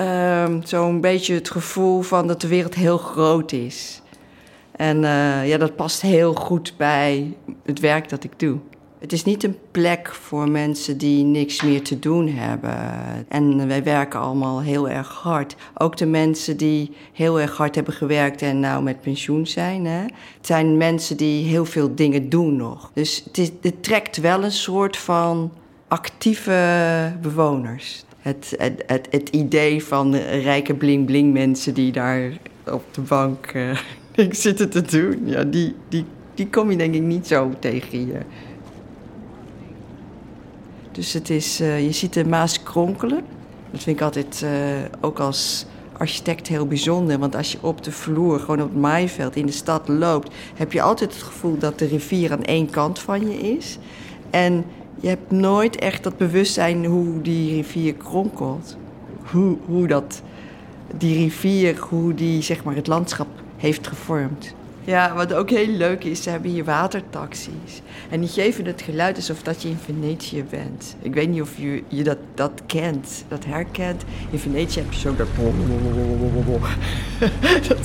uh, 0.01 0.45
zo'n 0.63 1.01
beetje 1.01 1.35
het 1.35 1.51
gevoel 1.51 2.03
van 2.03 2.27
dat 2.27 2.41
de 2.41 2.49
wereld 2.49 2.75
heel 2.75 2.99
groot 2.99 3.53
is. 3.53 4.03
En 4.77 5.03
uh, 5.03 5.49
ja, 5.49 5.59
dat 5.59 5.77
past 5.77 6.01
heel 6.01 6.35
goed 6.35 6.75
bij 6.77 7.37
het 7.65 7.81
werk 7.81 8.09
dat 8.09 8.25
ik 8.25 8.39
doe. 8.39 8.59
Het 9.05 9.13
is 9.13 9.25
niet 9.25 9.45
een 9.45 9.57
plek 9.71 10.15
voor 10.15 10.51
mensen 10.51 10.99
die 10.99 11.25
niks 11.25 11.63
meer 11.63 11.83
te 11.83 11.99
doen 11.99 12.29
hebben. 12.29 12.77
En 13.29 13.69
wij 13.69 13.83
werken 13.83 14.21
allemaal 14.21 14.63
heel 14.63 14.89
erg 14.89 15.09
hard. 15.09 15.57
Ook 15.75 15.97
de 15.97 16.07
mensen 16.07 16.57
die 16.57 16.91
heel 17.13 17.41
erg 17.41 17.57
hard 17.57 17.75
hebben 17.75 17.95
gewerkt 17.95 18.43
en 18.43 18.61
nou 18.61 18.83
met 18.83 19.01
pensioen 19.01 19.47
zijn. 19.47 19.87
Hè? 19.87 20.01
Het 20.03 20.47
zijn 20.47 20.77
mensen 20.77 21.17
die 21.17 21.47
heel 21.47 21.65
veel 21.65 21.95
dingen 21.95 22.29
doen 22.29 22.57
nog. 22.57 22.91
Dus 22.95 23.25
het, 23.33 23.53
het 23.61 23.83
trekt 23.83 24.17
wel 24.17 24.45
een 24.45 24.53
soort 24.53 24.97
van 24.97 25.53
actieve 25.89 27.13
bewoners. 27.23 28.05
Het, 28.19 28.55
het, 28.87 29.07
het, 29.11 29.29
idee 29.29 29.85
van 29.85 30.15
rijke 30.17 30.75
bling-bling 30.75 31.33
mensen 31.33 31.75
die 31.75 31.93
daar 31.93 32.33
op 32.67 32.85
de 32.91 33.01
bank 33.01 33.53
uh, 33.55 33.79
zitten 34.31 34.71
te 34.71 34.83
doen, 34.83 35.21
ja, 35.25 35.43
die, 35.43 35.75
die, 35.89 36.05
die 36.35 36.49
kom 36.49 36.71
je 36.71 36.77
denk 36.77 36.95
ik 36.95 37.03
niet 37.03 37.27
zo 37.27 37.51
tegen 37.59 37.99
hier. 37.99 38.27
Dus 40.95 41.13
het 41.13 41.31
is, 41.31 41.61
uh, 41.61 41.85
je 41.85 41.93
ziet 41.93 42.13
de 42.13 42.25
Maas 42.25 42.63
kronkelen. 42.63 43.23
Dat 43.71 43.83
vind 43.83 43.97
ik 43.97 44.03
altijd 44.03 44.41
uh, 44.45 44.51
ook 45.01 45.19
als 45.19 45.67
architect 45.99 46.49
heel 46.49 46.67
bijzonder. 46.67 47.19
Want 47.19 47.37
als 47.37 47.53
je 47.53 47.59
op 47.61 47.85
de 47.85 47.93
vloer, 47.93 48.41
gewoon 48.41 48.63
op 48.63 48.69
het 48.69 48.81
maaiveld 48.81 49.37
in 49.37 49.47
de 49.47 49.53
stad 49.53 49.89
loopt, 49.89 50.35
heb 50.55 50.73
je 50.73 50.83
altijd 50.83 51.15
het 51.15 51.23
gevoel 51.23 51.59
dat 51.59 51.79
de 51.79 51.87
rivier 51.87 52.33
aan 52.33 52.45
één 52.45 52.71
kant 52.71 52.99
van 52.99 53.31
je 53.31 53.39
is. 53.39 53.79
En 54.31 54.65
je 55.01 55.09
hebt 55.09 55.31
nooit 55.31 55.77
echt 55.77 56.03
dat 56.03 56.17
bewustzijn 56.17 56.85
hoe 56.85 57.23
die 57.23 57.55
rivier 57.55 57.95
kronkelt. 57.95 58.77
Hoe, 59.31 59.57
hoe 59.67 59.87
dat, 59.87 60.23
die 60.99 61.19
rivier, 61.19 61.79
hoe 61.79 62.15
die 62.15 62.43
zeg 62.43 62.65
maar, 62.65 62.75
het 62.75 62.87
landschap 62.87 63.29
heeft 63.57 63.87
gevormd. 63.87 64.55
Ja, 64.85 65.15
wat 65.15 65.35
ook 65.35 65.51
heel 65.51 65.69
leuk 65.69 66.05
is, 66.05 66.23
ze 66.23 66.31
hebben 66.31 66.51
hier 66.51 66.65
watertaxis. 66.65 67.83
En 68.11 68.21
die 68.21 68.29
geven 68.29 68.65
het 68.65 68.83
geluid 68.83 69.17
alsof 69.17 69.43
dat 69.43 69.63
je 69.63 69.69
in 69.69 69.79
Venetië 69.85 70.45
bent. 70.51 70.97
Ik 71.03 71.15
weet 71.15 71.29
niet 71.29 71.41
of 71.41 71.57
je, 71.57 71.83
je 71.89 72.03
dat, 72.03 72.19
dat 72.35 72.63
kent, 72.67 73.25
dat 73.29 73.45
herkent. 73.45 74.03
In 74.31 74.39
Venetië 74.39 74.81
heb 74.81 74.93
je 74.93 74.99
zo 74.99 75.17
dat... 75.17 75.27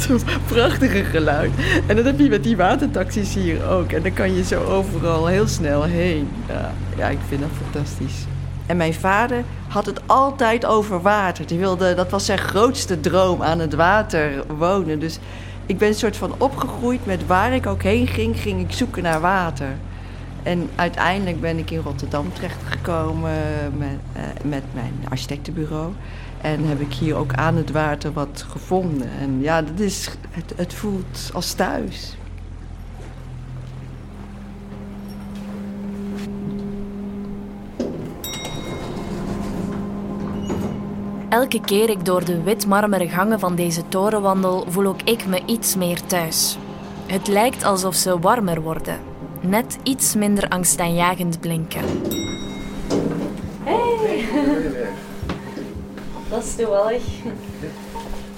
dat 0.08 0.24
prachtige 0.48 1.04
geluid. 1.04 1.52
En 1.88 1.96
dat 1.96 2.06
heb 2.06 2.20
je 2.20 2.30
met 2.30 2.44
die 2.44 2.58
watertaxis 2.58 3.34
hier 3.34 3.70
ook. 3.70 3.92
En 3.92 4.04
dan 4.04 4.14
kan 4.14 4.36
je 4.36 4.44
zo 4.44 4.64
overal 4.64 5.28
heel 5.28 5.48
snel 5.48 5.84
heen. 5.84 6.28
Ja, 6.48 6.74
ja 6.98 7.08
ik 7.08 7.20
vind 7.28 7.42
dat 7.42 7.50
fantastisch. 7.64 8.26
En 8.66 8.78
mijn 8.78 8.94
vader 8.94 9.44
had 9.68 9.86
het 9.86 10.02
altijd 10.06 10.66
over 10.66 11.02
water. 11.02 11.48
Die 11.48 11.60
wilde, 11.60 11.94
dat 11.94 12.10
was 12.10 12.26
zijn 12.26 12.38
grootste 12.38 13.00
droom, 13.00 13.42
aan 13.42 13.60
het 13.60 13.74
water 13.74 14.44
wonen. 14.58 15.00
Dus 15.00 15.20
ik 15.70 15.78
ben 15.78 15.88
een 15.88 15.94
soort 15.94 16.18
van 16.18 16.34
opgegroeid 16.38 17.06
met 17.06 17.28
waar 17.28 17.54
ik 17.54 17.66
ook 17.66 17.84
heen 17.84 18.08
ging, 18.08 18.40
ging 18.40 18.62
ik 18.62 18.72
zoeken 18.72 19.04
naar 19.04 19.22
water. 19.22 19.78
En 20.44 20.70
uiteindelijk 20.76 21.42
ben 21.42 21.58
ik 21.58 21.72
in 21.72 21.80
Rotterdam 21.80 22.34
terechtgekomen 22.34 23.34
met, 23.78 23.98
uh, 24.18 24.22
met 24.50 24.64
mijn 24.74 24.94
architectenbureau. 25.10 25.94
En 26.42 26.68
heb 26.68 26.80
ik 26.80 26.94
hier 26.94 27.16
ook 27.16 27.34
aan 27.34 27.56
het 27.56 27.72
water 27.72 28.14
wat 28.14 28.46
gevonden. 28.50 29.10
En 29.20 29.42
ja, 29.42 29.62
dat 29.62 29.80
is, 29.80 30.10
het, 30.30 30.54
het 30.56 30.74
voelt 30.74 31.30
als 31.34 31.54
thuis. 31.54 32.18
Elke 41.30 41.62
keer 41.62 41.90
ik 41.90 42.06
door 42.06 42.26
de 42.26 42.44
witmarmeren 42.44 43.10
gangen 43.10 43.40
van 43.40 43.56
deze 43.56 43.88
toren 43.88 44.22
wandel, 44.22 44.66
voel 44.68 44.86
ook 44.86 45.02
ik 45.02 45.26
me 45.26 45.42
iets 45.46 45.76
meer 45.76 46.06
thuis. 46.06 46.58
Het 47.06 47.28
lijkt 47.28 47.64
alsof 47.64 47.96
ze 47.96 48.20
warmer 48.20 48.62
worden. 48.62 49.00
Net 49.42 49.78
iets 49.84 50.16
minder 50.16 50.50
angstaanjagend 50.50 51.40
blinken. 51.40 51.82
Hey! 53.64 54.26
Dat 56.30 56.44
is 56.44 56.56
toevallig. 56.56 57.04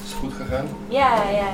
Is 0.03 0.13
goed 0.19 0.33
gegaan? 0.33 0.65
Ja, 0.88 1.29
ja. 1.29 1.48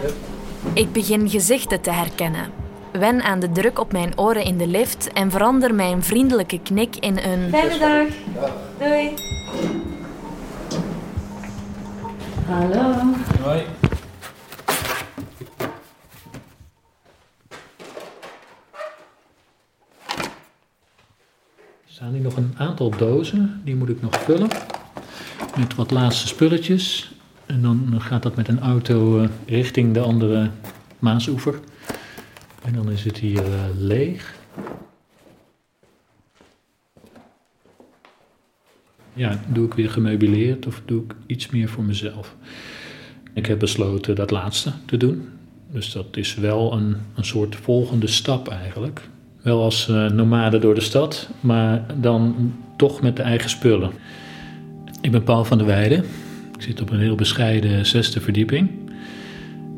Ik 0.74 0.92
begin 0.92 1.30
gezichten 1.30 1.82
te 1.82 1.92
herkennen. 1.92 2.52
Wen 2.92 3.22
aan 3.22 3.40
de 3.40 3.52
druk 3.52 3.80
op 3.80 3.92
mijn 3.92 4.20
oren 4.20 4.44
in 4.44 4.58
de 4.58 4.68
lift 4.68 5.14
en 5.14 5.32
verander 5.32 5.76
mijn 5.76 6.04
vriendelijke 6.04 6.60
knik 6.60 6.96
in 6.96 7.18
een... 7.18 7.50
Fijne 7.50 7.78
dag. 7.80 8.50
Doei. 8.78 9.36
Hallo. 12.48 13.14
Hoi. 13.42 13.60
Er 21.86 21.94
staan 21.94 22.14
hier 22.14 22.22
nog 22.22 22.38
een 22.38 22.54
aantal 22.58 22.90
dozen, 22.90 23.62
die 23.64 23.76
moet 23.76 23.90
ik 23.90 24.02
nog 24.02 24.22
vullen. 24.22 24.50
Met 25.58 25.76
wat 25.76 25.92
laatste 25.92 26.28
spulletjes. 26.28 27.12
En 27.46 27.62
dan 27.62 27.96
gaat 27.98 28.24
dat 28.24 28.36
met 28.36 28.48
een 28.48 28.60
auto 28.60 29.22
uh, 29.22 29.30
richting 29.46 29.94
de 29.94 30.00
andere 30.00 30.50
Maasoever. 31.00 31.60
En 32.64 32.74
dan 32.74 32.92
is 32.92 33.04
het 33.04 33.18
hier 33.18 33.44
uh, 33.44 33.60
leeg. 33.78 34.37
Ja, 39.18 39.40
doe 39.48 39.66
ik 39.66 39.74
weer 39.74 39.90
gemeubileerd 39.90 40.68
of 40.68 40.82
doe 40.86 41.04
ik 41.04 41.16
iets 41.26 41.50
meer 41.50 41.70
voor 41.70 41.84
mezelf? 41.84 42.36
Ik 43.34 43.46
heb 43.46 43.60
besloten 43.60 44.16
dat 44.16 44.32
laatste 44.32 44.72
te 44.86 44.98
doen. 44.98 45.30
Dus 45.72 45.92
dat 45.92 46.18
is 46.18 46.36
wel 46.36 46.74
een, 46.74 46.96
een 47.16 47.26
soort 47.26 47.56
volgende 47.56 48.08
stap 48.08 48.48
eigenlijk. 48.48 49.02
Wel 49.42 49.64
als 49.64 49.88
uh, 49.88 50.10
nomade 50.10 50.60
door 50.60 50.76
de 50.76 50.82
stad, 50.82 51.30
maar 51.40 51.86
dan 52.00 52.54
toch 52.78 53.02
met 53.02 53.16
de 53.16 53.22
eigen 53.22 53.50
spullen. 53.50 53.92
Ik 55.02 55.12
ben 55.12 55.24
Paul 55.24 55.46
van 55.46 55.58
der 55.58 55.68
Weijden. 55.68 56.04
Ik 56.56 56.62
zit 56.62 56.82
op 56.82 56.90
een 56.90 57.00
heel 57.00 57.16
bescheiden 57.16 57.86
zesde 57.86 58.22
verdieping. 58.22 58.70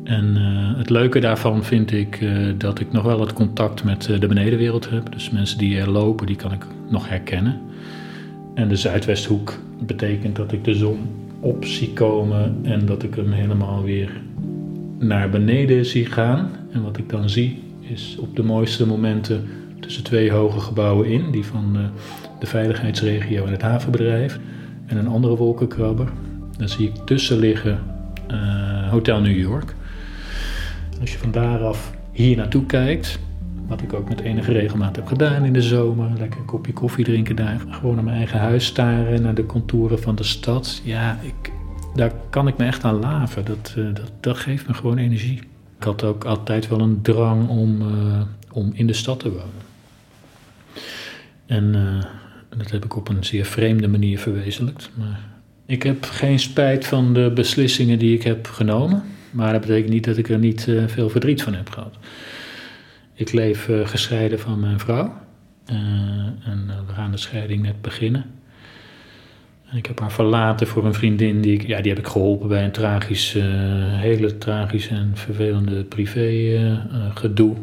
En 0.04 0.36
uh, 0.36 0.78
het 0.78 0.90
leuke 0.90 1.20
daarvan 1.20 1.64
vind 1.64 1.92
ik 1.92 2.20
uh, 2.20 2.54
dat 2.58 2.80
ik 2.80 2.92
nog 2.92 3.02
wel 3.02 3.20
het 3.20 3.32
contact 3.32 3.84
met 3.84 4.02
de 4.02 4.26
benedenwereld 4.26 4.90
heb. 4.90 5.12
Dus 5.12 5.30
mensen 5.30 5.58
die 5.58 5.78
er 5.78 5.90
lopen, 5.90 6.26
die 6.26 6.36
kan 6.36 6.52
ik 6.52 6.66
nog 6.88 7.08
herkennen. 7.08 7.60
En 8.60 8.68
de 8.68 8.76
zuidwesthoek 8.76 9.58
betekent 9.86 10.36
dat 10.36 10.52
ik 10.52 10.64
de 10.64 10.74
zon 10.74 10.98
op 11.40 11.64
zie 11.64 11.92
komen 11.92 12.58
en 12.62 12.86
dat 12.86 13.02
ik 13.02 13.14
hem 13.14 13.32
helemaal 13.32 13.82
weer 13.82 14.20
naar 14.98 15.30
beneden 15.30 15.86
zie 15.86 16.06
gaan. 16.06 16.50
En 16.72 16.82
wat 16.82 16.98
ik 16.98 17.08
dan 17.08 17.28
zie 17.28 17.62
is 17.80 18.16
op 18.18 18.36
de 18.36 18.42
mooiste 18.42 18.86
momenten 18.86 19.44
tussen 19.80 20.04
twee 20.04 20.30
hoge 20.30 20.60
gebouwen 20.60 21.08
in, 21.08 21.30
die 21.30 21.44
van 21.44 21.72
de, 21.72 21.88
de 22.38 22.46
veiligheidsregio 22.46 23.44
en 23.44 23.52
het 23.52 23.62
havenbedrijf, 23.62 24.38
en 24.86 24.96
een 24.96 25.08
andere 25.08 25.36
wolkenkrabber. 25.36 26.08
Dan 26.56 26.68
zie 26.68 26.88
ik 26.88 26.94
tussen 26.94 27.38
liggen 27.38 27.78
uh, 28.30 28.90
Hotel 28.90 29.20
New 29.20 29.38
York. 29.38 29.74
Als 31.00 31.12
je 31.12 31.18
van 31.18 31.30
daaraf 31.30 31.92
hier 32.12 32.36
naartoe 32.36 32.66
kijkt, 32.66 33.18
wat 33.70 33.82
ik 33.82 33.92
ook 33.92 34.08
met 34.08 34.20
enige 34.20 34.52
regelmaat 34.52 34.96
heb 34.96 35.06
gedaan 35.06 35.44
in 35.44 35.52
de 35.52 35.62
zomer. 35.62 36.10
Lekker 36.18 36.40
een 36.40 36.46
kopje 36.46 36.72
koffie 36.72 37.04
drinken 37.04 37.36
daar. 37.36 37.60
Gewoon 37.68 37.94
naar 37.94 38.04
mijn 38.04 38.16
eigen 38.16 38.38
huis 38.38 38.64
staren, 38.64 39.22
naar 39.22 39.34
de 39.34 39.46
contouren 39.46 40.00
van 40.00 40.14
de 40.14 40.22
stad. 40.22 40.80
Ja, 40.84 41.18
ik, 41.22 41.52
daar 41.94 42.12
kan 42.30 42.48
ik 42.48 42.56
me 42.56 42.64
echt 42.64 42.84
aan 42.84 42.98
laven. 42.98 43.44
Dat, 43.44 43.74
uh, 43.78 43.94
dat, 43.94 44.10
dat 44.20 44.36
geeft 44.36 44.66
me 44.66 44.74
gewoon 44.74 44.98
energie. 44.98 45.38
Ik 45.78 45.84
had 45.84 46.04
ook 46.04 46.24
altijd 46.24 46.68
wel 46.68 46.80
een 46.80 47.02
drang 47.02 47.48
om, 47.48 47.82
uh, 47.82 48.20
om 48.52 48.70
in 48.74 48.86
de 48.86 48.92
stad 48.92 49.20
te 49.20 49.30
wonen. 49.30 49.68
En 51.46 51.64
uh, 51.74 52.58
dat 52.58 52.70
heb 52.70 52.84
ik 52.84 52.96
op 52.96 53.08
een 53.08 53.24
zeer 53.24 53.44
vreemde 53.44 53.88
manier 53.88 54.18
verwezenlijkt. 54.18 54.90
Maar 54.94 55.20
ik 55.66 55.82
heb 55.82 56.04
geen 56.04 56.38
spijt 56.38 56.86
van 56.86 57.14
de 57.14 57.30
beslissingen 57.34 57.98
die 57.98 58.14
ik 58.14 58.22
heb 58.22 58.46
genomen. 58.46 59.02
Maar 59.30 59.52
dat 59.52 59.60
betekent 59.60 59.92
niet 59.92 60.04
dat 60.04 60.16
ik 60.16 60.28
er 60.28 60.38
niet 60.38 60.68
veel 60.86 61.10
verdriet 61.10 61.42
van 61.42 61.54
heb 61.54 61.70
gehad. 61.70 61.96
Ik 63.20 63.32
leef 63.32 63.68
uh, 63.68 63.86
gescheiden 63.86 64.40
van 64.40 64.60
mijn 64.60 64.78
vrouw. 64.78 65.14
Uh, 65.72 65.76
en 66.44 66.64
uh, 66.68 66.74
we 66.86 66.92
gaan 66.92 67.10
de 67.10 67.16
scheiding 67.16 67.62
net 67.62 67.80
beginnen. 67.80 68.24
En 69.66 69.76
ik 69.76 69.86
heb 69.86 70.00
haar 70.00 70.12
verlaten 70.12 70.66
voor 70.66 70.84
een 70.84 70.94
vriendin 70.94 71.40
die 71.40 71.52
ik, 71.52 71.66
ja, 71.66 71.80
die 71.80 71.92
heb 71.92 72.00
ik 72.00 72.06
geholpen 72.06 72.48
bij 72.48 72.64
een 72.64 72.72
tragisch, 72.72 73.32
hele 73.32 74.38
tragisch 74.38 74.88
en 74.88 75.10
vervelende 75.14 75.84
privé 75.84 76.80
gedoe. 77.14 77.56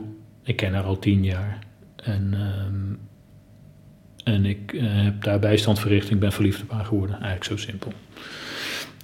Ik 0.43 0.55
ken 0.55 0.73
haar 0.73 0.83
al 0.83 0.99
tien 0.99 1.23
jaar. 1.23 1.59
En, 1.95 2.33
uh, 2.33 4.33
en 4.33 4.45
ik 4.45 4.73
heb 4.77 5.23
daar 5.23 5.39
bijstand 5.39 5.79
verricht. 5.79 6.09
Ik 6.09 6.19
ben 6.19 6.31
verliefd 6.31 6.61
op 6.61 6.71
haar 6.71 6.85
geworden. 6.85 7.15
Eigenlijk 7.15 7.43
zo 7.43 7.57
simpel. 7.57 7.91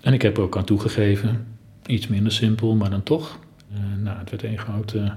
En 0.01 0.13
ik 0.13 0.22
heb 0.22 0.38
er 0.38 0.43
ook 0.43 0.57
aan 0.57 0.65
toegegeven. 0.65 1.45
Iets 1.86 2.07
minder 2.07 2.31
simpel, 2.31 2.75
maar 2.75 2.89
dan 2.89 3.03
toch. 3.03 3.39
nou, 4.03 4.17
het 4.17 4.29
werd 4.29 4.43
een 4.43 4.57
grote 4.57 5.13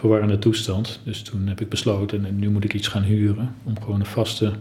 verwarrende 0.00 0.38
toestand. 0.38 1.00
Dus 1.04 1.22
toen 1.22 1.46
heb 1.46 1.60
ik 1.60 1.68
besloten, 1.68 2.24
en 2.24 2.38
nu 2.38 2.50
moet 2.50 2.64
ik 2.64 2.74
iets 2.74 2.88
gaan 2.88 3.02
huren. 3.02 3.54
Om 3.64 3.80
gewoon 3.80 4.00
een 4.00 4.06
vaste 4.06 4.52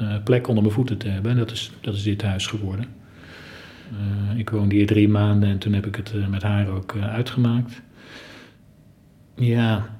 uh, 0.00 0.14
plek 0.24 0.48
onder 0.48 0.62
mijn 0.62 0.74
voeten 0.74 0.96
te 0.96 1.08
hebben. 1.08 1.30
En 1.30 1.36
dat 1.36 1.50
is, 1.50 1.70
dat 1.80 1.94
is 1.94 2.02
dit 2.02 2.22
huis 2.22 2.46
geworden. 2.46 2.86
Uh, 3.92 4.38
ik 4.38 4.50
woonde 4.50 4.74
hier 4.74 4.86
drie 4.86 5.08
maanden 5.08 5.48
en 5.48 5.58
toen 5.58 5.72
heb 5.72 5.86
ik 5.86 5.96
het 5.96 6.12
uh, 6.14 6.26
met 6.26 6.42
haar 6.42 6.68
ook 6.68 6.94
uitgemaakt. 7.00 7.82
Ja, 9.34 9.98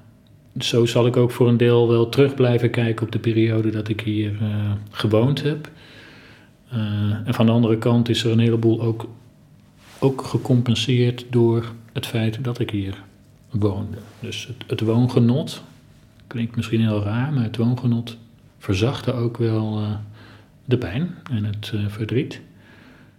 zo 0.59 0.85
zal 0.85 1.05
ik 1.05 1.17
ook 1.17 1.31
voor 1.31 1.47
een 1.47 1.57
deel 1.57 1.87
wel 1.87 2.09
terug 2.09 2.33
blijven 2.33 2.69
kijken 2.69 3.05
op 3.05 3.11
de 3.11 3.19
periode 3.19 3.69
dat 3.69 3.87
ik 3.87 4.01
hier 4.01 4.31
gewoond 4.91 5.43
heb. 5.43 5.71
en 7.25 7.33
van 7.33 7.45
de 7.45 7.51
andere 7.51 7.77
kant 7.77 8.09
is 8.09 8.23
er 8.23 8.31
een 8.31 8.39
heleboel 8.39 8.81
ook, 8.81 9.09
ook 9.99 10.21
gecompenseerd 10.21 11.25
door 11.29 11.73
het 11.93 12.05
feit 12.05 12.43
dat 12.43 12.59
ik 12.59 12.69
hier 12.69 13.03
woonde. 13.49 13.97
Dus 14.19 14.49
het, 14.67 14.81
woongenot, 14.81 15.63
klinkt 16.27 16.55
misschien 16.55 16.81
heel 16.81 17.03
raar, 17.03 17.33
maar 17.33 17.43
het 17.43 17.57
woongenot 17.57 18.17
verzachtte 18.57 19.13
ook 19.13 19.37
wel 19.37 19.81
uh, 19.81 19.89
de 20.65 20.77
pijn 20.77 21.15
en 21.31 21.43
het 21.43 21.71
uh, 21.75 21.87
verdriet. 21.87 22.41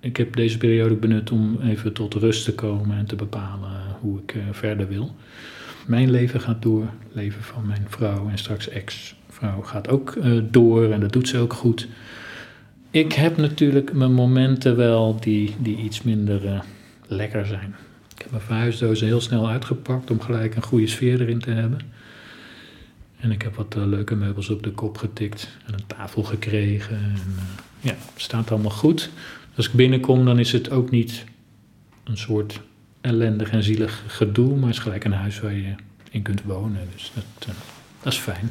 Ik 0.00 0.16
heb 0.16 0.36
deze 0.36 0.58
periode 0.58 0.94
benut 0.94 1.30
om 1.30 1.58
even 1.60 1.92
tot 1.92 2.14
rust 2.14 2.44
te 2.44 2.54
komen 2.54 2.96
en 2.96 3.06
te 3.06 3.16
bepalen 3.16 3.70
hoe 4.00 4.18
ik 4.18 4.34
uh, 4.34 4.42
verder 4.50 4.88
wil. 4.88 5.14
Mijn 5.86 6.10
leven 6.10 6.40
gaat 6.40 6.62
door, 6.62 6.82
het 6.82 7.14
leven 7.14 7.42
van 7.42 7.66
mijn 7.66 7.86
vrouw 7.88 8.28
en 8.28 8.38
straks 8.38 8.68
ex-vrouw 8.68 9.62
gaat 9.62 9.88
ook 9.88 10.18
door 10.50 10.92
en 10.92 11.00
dat 11.00 11.12
doet 11.12 11.28
ze 11.28 11.38
ook 11.38 11.52
goed. 11.52 11.88
Ik 12.90 13.12
heb 13.12 13.36
natuurlijk 13.36 13.92
mijn 13.92 14.12
momenten 14.12 14.76
wel 14.76 15.20
die, 15.20 15.54
die 15.58 15.76
iets 15.76 16.02
minder 16.02 16.64
lekker 17.06 17.46
zijn. 17.46 17.74
Ik 18.18 18.24
heb 18.24 18.30
mijn 18.30 18.42
verhuisdozen 18.42 19.06
heel 19.06 19.20
snel 19.20 19.48
uitgepakt 19.48 20.10
om 20.10 20.20
gelijk 20.20 20.56
een 20.56 20.62
goede 20.62 20.86
sfeer 20.86 21.20
erin 21.20 21.38
te 21.38 21.50
hebben. 21.50 21.80
En 23.20 23.30
ik 23.30 23.42
heb 23.42 23.54
wat 23.54 23.74
uh, 23.76 23.86
leuke 23.86 24.14
meubels 24.14 24.48
op 24.48 24.62
de 24.62 24.70
kop 24.70 24.98
getikt 24.98 25.48
en 25.66 25.72
een 25.72 25.86
tafel 25.86 26.22
gekregen. 26.22 26.96
En, 26.96 27.34
uh, 27.36 27.42
ja, 27.80 27.90
het 27.90 28.22
staat 28.22 28.50
allemaal 28.50 28.70
goed. 28.70 29.10
Als 29.56 29.68
ik 29.68 29.72
binnenkom, 29.72 30.24
dan 30.24 30.38
is 30.38 30.52
het 30.52 30.70
ook 30.70 30.90
niet 30.90 31.24
een 32.04 32.16
soort 32.16 32.60
ellendig 33.00 33.50
en 33.50 33.62
zielig 33.62 34.04
gedoe, 34.06 34.56
maar 34.56 34.66
het 34.66 34.76
is 34.76 34.82
gelijk 34.82 35.04
een 35.04 35.12
huis 35.12 35.40
waar 35.40 35.54
je 35.54 35.74
in 36.10 36.22
kunt 36.22 36.42
wonen. 36.42 36.88
Dus 36.92 37.12
dat, 37.14 37.48
uh, 37.48 37.54
dat 38.02 38.12
is 38.12 38.18
fijn. 38.18 38.50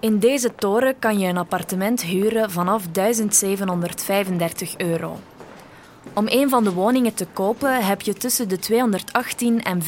In 0.00 0.18
deze 0.18 0.54
toren 0.54 0.98
kan 0.98 1.18
je 1.18 1.28
een 1.28 1.36
appartement 1.36 2.02
huren 2.04 2.50
vanaf 2.50 2.86
1735 2.92 4.76
euro. 4.76 5.18
Om 6.12 6.24
een 6.28 6.48
van 6.48 6.64
de 6.64 6.72
woningen 6.72 7.14
te 7.14 7.26
kopen 7.32 7.84
heb 7.84 8.00
je 8.02 8.12
tussen 8.12 8.48
de 8.48 8.58
218 8.58 9.62
en 9.62 9.82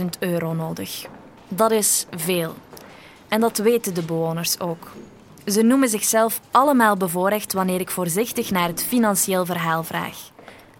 556.000 0.00 0.06
euro 0.18 0.52
nodig. 0.52 1.06
Dat 1.48 1.70
is 1.70 2.06
veel. 2.16 2.54
En 3.28 3.40
dat 3.40 3.58
weten 3.58 3.94
de 3.94 4.02
bewoners 4.02 4.60
ook. 4.60 4.90
Ze 5.46 5.62
noemen 5.62 5.88
zichzelf 5.88 6.40
allemaal 6.50 6.96
bevoorrecht 6.96 7.52
wanneer 7.52 7.80
ik 7.80 7.90
voorzichtig 7.90 8.50
naar 8.50 8.68
het 8.68 8.84
financieel 8.84 9.46
verhaal 9.46 9.84
vraag. 9.84 10.30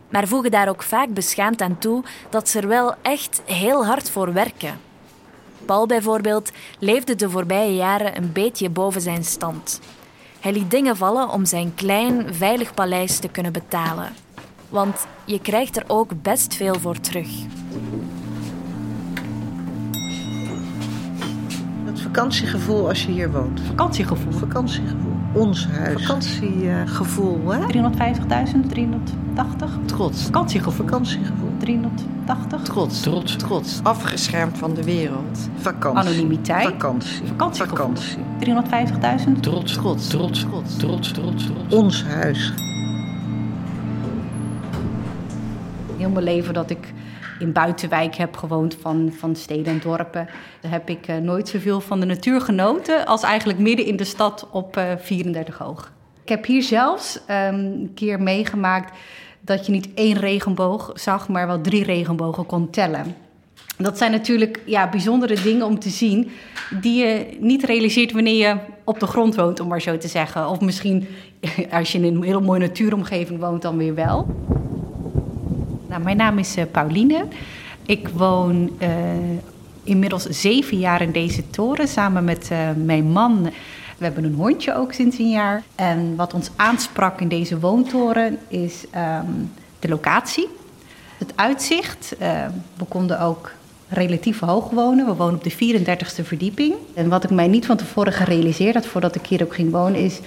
Maar 0.09 0.29
voegen 0.29 0.51
daar 0.51 0.69
ook 0.69 0.83
vaak 0.83 1.09
beschaamd 1.09 1.61
aan 1.61 1.79
toe 1.79 2.05
dat 2.31 2.49
ze 2.49 2.61
er 2.61 2.69
wel 2.69 2.95
echt 3.03 3.43
heel 3.45 3.87
hard 3.87 4.11
voor 4.11 4.33
werken. 4.33 4.81
Paul 5.65 5.87
bijvoorbeeld 5.87 6.51
leefde 6.79 7.15
de 7.15 7.31
voorbije 7.31 7.75
jaren 7.75 8.17
een 8.17 8.33
beetje 8.33 8.71
boven 8.71 9.01
zijn 9.01 9.25
stand. 9.25 9.81
Hij 10.40 10.52
liet 10.52 10.70
dingen 10.70 10.97
vallen 10.97 11.30
om 11.30 11.44
zijn 11.44 11.75
klein, 11.75 12.35
veilig 12.35 12.75
paleis 12.75 13.18
te 13.18 13.28
kunnen 13.28 13.52
betalen. 13.52 14.09
Want 14.68 15.06
je 15.25 15.40
krijgt 15.40 15.76
er 15.76 15.85
ook 15.87 16.23
best 16.23 16.54
veel 16.54 16.75
voor 16.75 17.00
terug. 17.00 17.28
Het 21.85 22.00
vakantiegevoel 22.00 22.88
als 22.88 23.05
je 23.05 23.12
hier 23.12 23.31
woont. 23.31 23.61
Vakantiegevoel? 23.61 24.33
Vakantiegevoel. 24.33 25.12
Ons 25.35 25.66
huis. 25.66 26.07
Vakantiegevoel, 26.07 27.48
hè? 27.48 27.61
350.000, 27.61 28.68
380. 28.68 29.79
Trots. 29.87 30.22
Vakantiegevoel. 30.22 30.87
Vakantiegevoel. 30.87 31.39
380. 31.61 32.62
Trots. 32.62 33.01
Trots. 33.01 33.37
Trots. 33.37 33.81
Afgeschermd 33.83 34.59
van 34.59 34.75
de 34.75 34.85
wereld. 34.85 35.49
Vakantie. 35.57 36.11
Anonimiteit. 36.11 36.64
Vakantie. 36.64 37.27
Vakantiegevoel. 37.27 37.77
Vakantie. 37.77 38.18
350.000. 39.35 39.40
Trots. 39.40 39.73
Trots. 39.73 40.09
Trots. 40.09 40.44
Trots. 40.44 40.77
Trots. 40.77 41.12
Trots. 41.12 41.46
Trots. 41.46 41.75
Ons 41.75 42.05
huis. 42.05 42.53
Heel 45.96 46.11
mijn 46.11 46.25
leven 46.25 46.55
dat 46.55 46.70
ik 46.70 46.92
in 47.38 47.53
buitenwijk 47.53 48.14
heb 48.14 48.37
gewoond 48.37 48.77
van, 48.81 49.12
van 49.18 49.37
steden 49.37 49.73
en 49.73 49.81
dorpen. 49.81 50.29
Daar 50.61 50.73
heb 50.73 50.88
ik 50.88 51.09
uh, 51.09 51.16
nooit 51.16 51.49
zoveel 51.49 51.81
van 51.81 52.01
de 52.01 52.07
natuur 52.07 52.40
genoten 52.40 53.07
als 53.07 53.23
eigenlijk 53.23 53.59
midden 53.59 53.87
in 53.87 53.96
de 53.96 54.05
stad 54.05 54.49
op 54.51 54.77
uh, 54.77 54.85
34 54.99 55.59
hoog. 55.59 55.92
Ik 56.23 56.29
heb 56.29 56.46
hier 56.46 56.62
zelfs 56.62 57.16
um, 57.16 57.55
een 57.55 57.90
keer 57.94 58.23
meegemaakt 58.23 58.99
dat 59.51 59.67
je 59.67 59.73
niet 59.73 59.89
één 59.95 60.17
regenboog 60.17 60.91
zag, 60.95 61.29
maar 61.29 61.47
wel 61.47 61.61
drie 61.61 61.85
regenbogen 61.85 62.47
kon 62.47 62.71
tellen. 62.71 63.15
Dat 63.77 63.99
zijn 63.99 64.11
natuurlijk 64.11 64.61
ja, 64.65 64.89
bijzondere 64.89 65.43
dingen 65.43 65.67
om 65.67 65.79
te 65.79 65.89
zien, 65.89 66.31
die 66.81 67.05
je 67.05 67.27
niet 67.41 67.65
realiseert 67.65 68.13
wanneer 68.13 68.49
je 68.49 68.57
op 68.85 69.01
de 69.01 69.07
grond 69.07 69.35
woont, 69.35 69.61
om 69.61 69.69
maar 69.69 69.81
zo 69.81 69.99
te 69.99 70.09
zeggen. 70.09 70.49
Of 70.49 70.61
misschien 70.61 71.07
als 71.79 71.93
je 71.93 71.99
in 71.99 72.05
een 72.05 72.23
hele 72.23 72.41
mooie 72.41 72.61
natuuromgeving 72.61 73.41
woont, 73.41 73.63
dan 73.63 73.77
weer 73.77 73.95
wel. 73.95 74.27
Nou, 75.89 76.03
mijn 76.03 76.17
naam 76.17 76.39
is 76.39 76.57
uh, 76.57 76.65
Pauline. 76.71 77.25
Ik 77.87 78.09
woon 78.09 78.71
uh, 78.83 78.89
inmiddels 79.85 80.25
zeven 80.25 80.79
jaar 80.79 81.03
in 81.03 81.13
deze 81.13 81.51
toren 81.51 81.89
samen 81.89 82.25
met 82.25 82.49
uh, 82.53 82.59
mijn 82.85 83.05
man. 83.05 83.51
We 84.01 84.07
hebben 84.07 84.25
een 84.25 84.35
hondje 84.35 84.75
ook 84.75 84.93
sinds 84.93 85.19
een 85.19 85.31
jaar. 85.31 85.63
En 85.75 86.17
wat 86.17 86.35
ons 86.35 86.51
aansprak 86.57 87.21
in 87.21 87.29
deze 87.29 87.59
woontoren 87.59 88.39
is 88.49 88.85
um, 88.97 89.53
de 89.79 89.89
locatie, 89.89 90.49
het 91.19 91.33
uitzicht. 91.35 92.15
we 92.77 92.85
konden 92.89 93.21
ook 93.21 93.53
relatief 93.89 94.41
hoog 94.41 94.71
wonen. 94.71 95.07
We 95.07 95.15
wonen 95.15 95.35
op 95.35 95.45
de 95.45 95.81
34ste 95.81 96.25
verdieping. 96.25 96.75
En 96.95 97.09
wat 97.09 97.25
ik 97.25 97.31
mij 97.31 97.49
niet 97.49 97.67
van 97.67 97.77
tevoren 97.77 98.13
gerealiseerd 98.13 98.75
had 98.75 98.87
voordat 98.87 99.15
ik 99.15 99.27
hier 99.27 99.43
ook 99.43 99.55
ging 99.55 99.71
wonen, 99.71 100.01
is 100.01 100.21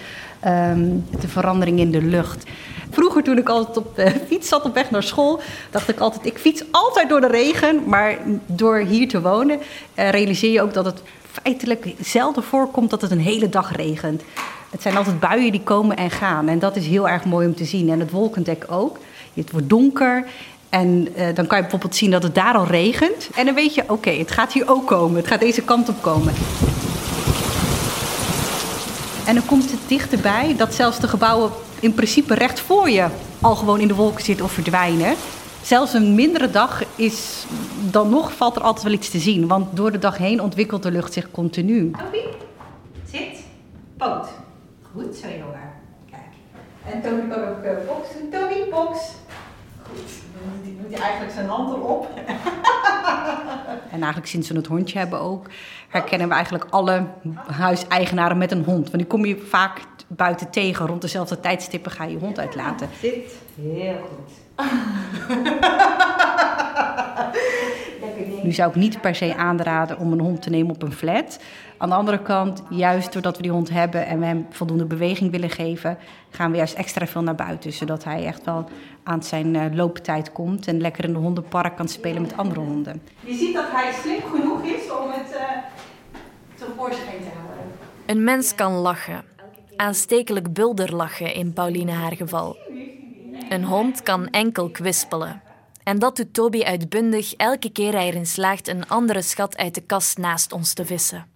um, 0.46 1.06
de 1.20 1.28
verandering 1.28 1.80
in 1.80 1.92
de 1.92 2.02
lucht. 2.02 2.44
Vroeger, 2.93 3.23
toen 3.23 3.38
ik 3.38 3.49
altijd 3.49 3.77
op 3.77 3.95
de 3.95 4.12
fiets 4.27 4.47
zat 4.47 4.63
op 4.63 4.73
weg 4.73 4.91
naar 4.91 5.03
school, 5.03 5.39
dacht 5.69 5.89
ik 5.89 5.99
altijd: 5.99 6.25
ik 6.25 6.38
fiets 6.38 6.63
altijd 6.71 7.10
door 7.10 7.21
de 7.21 7.27
regen. 7.27 7.84
Maar 7.86 8.17
door 8.45 8.77
hier 8.77 9.08
te 9.08 9.21
wonen, 9.21 9.60
uh, 9.60 10.10
realiseer 10.10 10.51
je 10.51 10.62
ook 10.62 10.73
dat 10.73 10.86
het 10.86 11.01
feitelijk 11.32 11.93
zelden 12.01 12.43
voorkomt 12.43 12.89
dat 12.89 13.01
het 13.01 13.12
een 13.12 13.19
hele 13.19 13.49
dag 13.49 13.75
regent. 13.75 14.21
Het 14.69 14.82
zijn 14.82 14.97
altijd 14.97 15.19
buien 15.19 15.51
die 15.51 15.63
komen 15.63 15.97
en 15.97 16.12
gaan. 16.12 16.47
En 16.47 16.60
dat 16.60 16.75
is 16.75 16.88
heel 16.88 17.10
erg 17.10 17.25
mooi 17.25 17.47
om 17.47 17.56
te 17.56 17.65
zien. 17.65 17.89
En 17.89 17.99
het 17.99 18.12
wolkendek 18.12 18.65
ook. 18.69 18.97
Het 19.34 19.51
wordt 19.51 19.69
donker. 19.69 20.25
En 20.69 21.08
uh, 21.17 21.25
dan 21.36 21.47
kan 21.47 21.58
je 21.58 21.63
bijvoorbeeld 21.63 21.95
zien 21.95 22.12
dat 22.12 22.23
het 22.23 22.36
daar 22.36 22.53
al 22.53 22.65
regent. 22.65 23.29
En 23.36 23.45
dan 23.45 23.56
weet 23.56 23.75
je, 23.75 23.84
oké, 23.88 24.10
het 24.10 24.32
gaat 24.32 24.53
hier 24.53 24.69
ook 24.69 24.88
komen. 24.88 25.17
Het 25.17 25.27
gaat 25.27 25.39
deze 25.39 25.62
kant 25.62 25.89
op 25.89 26.01
komen. 26.01 26.34
En 29.26 29.36
dan 29.36 29.46
komt 29.46 29.72
het 29.72 29.80
dichterbij 29.88 30.56
dat 30.58 30.74
zelfs 30.74 31.00
de 31.00 31.08
gebouwen 31.08 31.52
in 31.80 31.94
principe 31.94 32.34
recht 32.34 32.60
voor 32.60 32.90
je 32.90 33.08
al 33.42 33.56
gewoon 33.56 33.80
in 33.80 33.88
de 33.88 33.96
wolken 33.96 34.24
zitten 34.24 34.46
of 34.46 34.52
verdwijnen. 34.52 35.16
Zelfs 35.62 35.94
een 35.94 36.16
mindere 36.16 36.50
dag 36.50 36.84
is 36.96 37.46
dan 37.92 38.10
nog 38.10 38.34
valt 38.34 38.56
er 38.56 38.62
altijd 38.62 38.84
wel 38.84 38.94
iets 38.94 39.10
te 39.10 39.20
zien. 39.20 39.48
Want 39.48 39.76
door 39.76 39.92
de 39.92 40.00
dag 40.00 40.18
heen 40.18 40.42
ontwikkelt 40.42 40.84
de 40.84 40.92
lucht 40.92 41.14
zich 41.14 41.32
continu. 41.32 41.92
Toby, 41.92 42.18
zit, 43.12 43.44
poot. 43.98 44.28
Goed 44.94 45.16
zo, 45.16 45.28
jongen. 45.28 45.72
Kijk. 46.10 46.22
En 46.96 47.02
Toby 47.02 47.28
kan 47.30 47.48
ook. 47.48 47.64
Toby, 48.32 48.70
box. 48.70 49.00
Goed. 49.84 50.23
Dan 50.45 50.75
doet 50.82 50.93
hij 50.93 51.01
eigenlijk 51.01 51.34
zijn 51.34 51.47
hand 51.47 51.73
erop. 51.75 52.10
en 53.93 53.99
eigenlijk 54.01 54.27
sinds 54.27 54.49
we 54.49 54.56
het 54.56 54.67
hondje 54.67 54.97
hebben 54.97 55.19
ook, 55.19 55.49
herkennen 55.89 56.27
we 56.27 56.34
eigenlijk 56.34 56.65
alle 56.69 57.06
huiseigenaren 57.47 58.38
met 58.38 58.51
een 58.51 58.63
hond. 58.63 58.84
Want 58.84 58.97
die 58.97 59.08
kom 59.08 59.25
je 59.25 59.38
vaak 59.38 59.82
buiten 60.08 60.49
tegen. 60.49 60.88
Rond 60.88 61.01
dezelfde 61.01 61.39
tijdstippen 61.39 61.91
ga 61.91 62.03
je 62.03 62.12
je 62.12 62.19
hond 62.19 62.39
uitlaten. 62.39 62.89
Zit 62.99 63.36
heel 63.56 63.95
goed. 63.95 64.32
Nu 68.43 68.51
zou 68.51 68.69
ik 68.69 68.75
niet 68.75 69.01
per 69.01 69.15
se 69.15 69.36
aanraden 69.36 69.97
om 69.97 70.12
een 70.12 70.19
hond 70.19 70.41
te 70.41 70.49
nemen 70.49 70.73
op 70.75 70.82
een 70.82 70.93
flat. 70.93 71.39
Aan 71.84 71.89
de 71.89 71.96
andere 71.96 72.22
kant, 72.22 72.63
juist 72.69 73.13
doordat 73.13 73.36
we 73.36 73.41
die 73.41 73.52
hond 73.52 73.69
hebben 73.69 74.06
en 74.06 74.19
we 74.19 74.26
hem 74.26 74.46
voldoende 74.50 74.86
beweging 74.86 75.32
willen 75.32 75.50
geven, 75.50 75.98
gaan 76.30 76.52
we 76.52 76.58
juist 76.58 76.74
extra 76.74 77.08
veel 77.08 77.22
naar 77.22 77.36
buiten. 77.36 77.74
Zodat 77.74 78.04
hij 78.04 78.26
echt 78.26 78.46
wel 78.46 78.69
aan 79.04 79.24
zijn 79.24 79.54
uh, 79.54 79.65
looptijd 79.72 80.32
komt 80.32 80.67
en 80.67 80.82
lekker 80.82 81.04
in 81.04 81.13
de 81.13 81.19
hondenpark 81.19 81.76
kan 81.76 81.88
spelen 81.88 82.22
met 82.22 82.38
andere 82.38 82.60
honden. 82.60 83.02
Je 83.19 83.34
ziet 83.34 83.54
dat 83.54 83.65
hij 83.72 83.93
slim 84.02 84.22
genoeg 84.32 84.63
is 84.63 84.91
om 84.91 85.12
het 85.12 85.34
uh, 85.34 85.41
tevoorschijn 86.56 87.19
te 87.19 87.30
houden. 87.38 87.65
Een 88.06 88.24
mens 88.24 88.56
kan 88.56 88.74
lachen. 88.74 89.24
Aanstekelijk 89.76 90.54
bulderlachen 90.54 91.34
in 91.34 91.54
Pauline 91.54 91.91
haar 91.91 92.15
geval. 92.15 92.58
Een 93.50 93.63
hond 93.63 94.04
kan 94.04 94.28
enkel 94.28 94.69
kwispelen. 94.69 95.41
En 95.84 96.00
dat 96.00 96.15
doet 96.15 96.34
Toby 96.34 96.63
uitbundig 96.63 97.34
elke 97.34 97.72
keer 97.72 97.93
hij 97.93 98.08
erin 98.08 98.26
slaagt 98.26 98.67
een 98.67 98.88
andere 98.88 99.22
schat 99.22 99.58
uit 99.58 99.76
de 99.76 99.82
kast 99.82 100.17
naast 100.17 100.54
ons 100.54 100.74
te 100.74 100.86
vissen. 100.86 101.33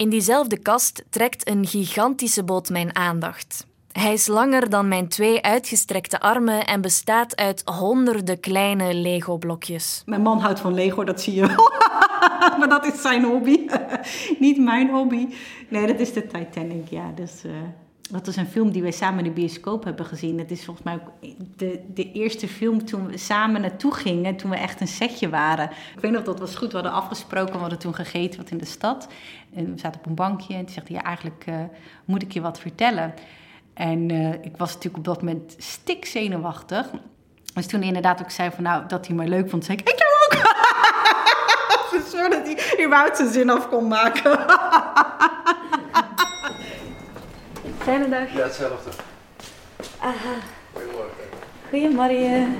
In 0.00 0.08
diezelfde 0.08 0.58
kast 0.58 1.04
trekt 1.10 1.48
een 1.48 1.66
gigantische 1.66 2.44
boot 2.44 2.68
mijn 2.68 2.96
aandacht. 2.96 3.66
Hij 3.92 4.12
is 4.12 4.26
langer 4.26 4.70
dan 4.70 4.88
mijn 4.88 5.08
twee 5.08 5.42
uitgestrekte 5.42 6.20
armen 6.20 6.66
en 6.66 6.80
bestaat 6.80 7.36
uit 7.36 7.62
honderden 7.64 8.40
kleine 8.40 8.94
Lego-blokjes. 8.94 10.02
Mijn 10.06 10.22
man 10.22 10.38
houdt 10.38 10.60
van 10.60 10.74
Lego, 10.74 11.04
dat 11.04 11.20
zie 11.20 11.34
je 11.34 11.46
wel. 11.46 11.72
maar 12.58 12.68
dat 12.68 12.86
is 12.86 13.02
zijn 13.02 13.24
hobby. 13.24 13.66
Niet 14.38 14.58
mijn 14.58 14.90
hobby. 14.90 15.28
Nee, 15.68 15.86
dat 15.86 15.98
is 15.98 16.12
de 16.12 16.26
Titanic, 16.26 16.88
ja. 16.88 17.12
Dus, 17.14 17.44
uh, 17.44 17.52
dat 18.10 18.26
is 18.26 18.36
een 18.36 18.46
film 18.46 18.70
die 18.70 18.82
wij 18.82 18.90
samen 18.90 19.18
in 19.18 19.24
de 19.24 19.40
bioscoop 19.40 19.84
hebben 19.84 20.06
gezien. 20.06 20.38
Het 20.38 20.50
is 20.50 20.64
volgens 20.64 20.84
mij 20.84 20.94
ook 20.94 21.32
de, 21.56 21.80
de 21.94 22.12
eerste 22.12 22.48
film 22.48 22.84
toen 22.84 23.06
we 23.06 23.18
samen 23.18 23.60
naartoe 23.60 23.94
gingen, 23.94 24.36
toen 24.36 24.50
we 24.50 24.56
echt 24.56 24.80
een 24.80 24.88
setje 24.88 25.28
waren. 25.28 25.70
Ik 25.94 26.00
weet 26.00 26.10
nog, 26.12 26.22
dat 26.22 26.38
was 26.38 26.54
goed. 26.54 26.68
We 26.68 26.74
hadden 26.74 26.92
afgesproken, 26.92 27.52
we 27.52 27.58
hadden 27.58 27.78
toen 27.78 27.94
gegeten 27.94 28.40
wat 28.40 28.50
in 28.50 28.58
de 28.58 28.64
stad. 28.64 29.08
En 29.54 29.74
we 29.74 29.78
zaten 29.78 30.00
op 30.00 30.06
een 30.06 30.14
bankje 30.14 30.54
en 30.54 30.64
toen 30.64 30.74
zegt 30.74 30.88
hij, 30.88 30.96
ja, 30.96 31.02
eigenlijk 31.02 31.44
uh, 31.48 31.54
moet 32.04 32.22
ik 32.22 32.32
je 32.32 32.40
wat 32.40 32.60
vertellen. 32.60 33.14
En 33.74 34.08
uh, 34.08 34.32
ik 34.32 34.56
was 34.56 34.68
natuurlijk 34.68 34.96
op 34.96 35.04
dat 35.04 35.22
moment 35.22 35.54
stik 35.58 36.04
zenuwachtig. 36.04 36.90
Dus 37.54 37.66
toen 37.66 37.78
hij 37.78 37.88
inderdaad 37.88 38.22
ook 38.22 38.30
zei 38.30 38.50
van, 38.50 38.64
nou, 38.64 38.86
dat 38.86 39.06
hij 39.06 39.16
me 39.16 39.28
leuk 39.28 39.50
vond, 39.50 39.64
zei 39.64 39.78
ik, 39.78 39.88
ik 39.88 39.98
jou 39.98 40.42
ook! 40.42 40.48
Zodat 42.12 42.46
hij 42.46 42.84
überhaupt 42.84 43.16
zijn 43.16 43.32
zin 43.32 43.50
af 43.50 43.68
kon 43.68 43.88
maken. 43.88 44.38
Fijne 47.80 48.08
dag. 48.08 48.32
Ja, 48.32 48.42
hetzelfde. 48.42 48.90
Aha. 49.98 50.34
Goedemorgen. 51.68 52.58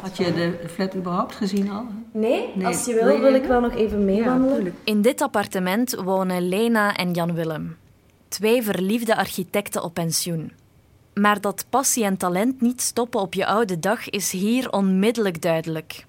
Had 0.00 0.16
je 0.16 0.32
de 0.32 0.68
flat 0.68 0.94
überhaupt 0.94 1.34
gezien 1.34 1.70
al? 1.70 1.86
Nee, 2.12 2.50
nee. 2.54 2.66
als 2.66 2.84
je 2.84 2.94
wil, 2.94 3.20
wil 3.20 3.34
ik 3.34 3.44
wel 3.44 3.60
nog 3.60 3.74
even 3.74 4.04
meewandelen. 4.04 4.64
Ja, 4.64 4.70
In 4.84 5.02
dit 5.02 5.20
appartement 5.20 5.94
wonen 5.94 6.48
Lena 6.48 6.96
en 6.96 7.12
Jan 7.12 7.34
Willem. 7.34 7.76
Twee 8.28 8.62
verliefde 8.62 9.16
architecten 9.16 9.82
op 9.82 9.94
pensioen. 9.94 10.52
Maar 11.14 11.40
dat 11.40 11.64
passie 11.68 12.04
en 12.04 12.16
talent 12.16 12.60
niet 12.60 12.80
stoppen 12.80 13.20
op 13.20 13.34
je 13.34 13.46
oude 13.46 13.78
dag 13.78 14.10
is 14.10 14.30
hier 14.32 14.70
onmiddellijk 14.72 15.42
duidelijk. 15.42 16.04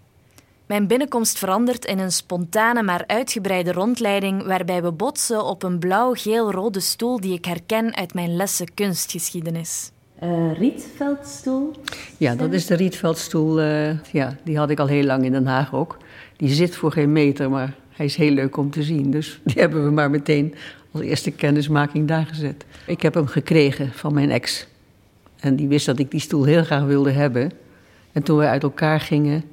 Mijn 0.72 0.88
binnenkomst 0.88 1.38
verandert 1.38 1.86
in 1.86 2.00
een 2.00 2.12
spontane 2.12 2.84
maar 2.84 3.04
uitgebreide 3.08 3.72
rondleiding 3.72 4.44
waarbij 4.44 4.82
we 4.82 4.92
botsen 4.92 5.46
op 5.46 5.64
een 5.64 5.80
blauw-geel-rode 5.80 6.80
stoel 6.80 7.20
die 7.20 7.34
ik 7.34 7.46
herken 7.46 7.96
uit 7.96 8.14
mijn 8.14 8.36
lessen 8.36 8.74
kunstgeschiedenis. 8.74 9.92
Uh, 10.24 10.58
Rietveldstoel? 10.58 11.72
Ja, 12.18 12.36
dat 12.36 12.54
is 12.54 12.66
de 12.66 12.76
Rietveldstoel. 12.76 13.62
Uh, 13.62 14.00
ja, 14.12 14.36
die 14.44 14.58
had 14.58 14.70
ik 14.70 14.80
al 14.80 14.88
heel 14.88 15.04
lang 15.04 15.24
in 15.24 15.32
Den 15.32 15.46
Haag 15.46 15.74
ook. 15.74 15.98
Die 16.38 16.50
zit 16.50 16.76
voor 16.76 16.92
geen 16.92 17.12
meter, 17.12 17.50
maar 17.50 17.76
hij 17.90 18.06
is 18.06 18.16
heel 18.16 18.32
leuk 18.32 18.58
om 18.58 18.72
te 18.72 18.84
zien. 18.84 19.12
Dus 19.12 19.40
die 19.44 19.62
hebben 19.62 19.84
we 19.84 19.92
maar 19.92 20.10
meteen 20.10 20.56
als 20.92 21.02
eerste 21.02 21.32
kennismaking 21.32 22.08
daar 22.08 22.26
gezet. 22.26 22.66
Ik 22.86 23.02
heb 23.02 23.14
hem 23.14 23.28
gekregen 23.28 23.92
van 23.94 24.14
mijn 24.14 24.30
ex. 24.30 24.68
En 25.40 25.56
die 25.56 25.68
wist 25.68 25.86
dat 25.86 26.00
ik 26.00 26.12
die 26.12 26.20
stoel 26.20 26.44
heel 26.44 26.64
graag 26.64 26.84
wilde 26.84 27.12
hebben. 27.12 27.52
En 28.12 28.24
toen 28.24 28.38
wij 28.38 28.48
uit 28.48 28.64
elkaar 28.64 29.00
gingen, 29.00 29.44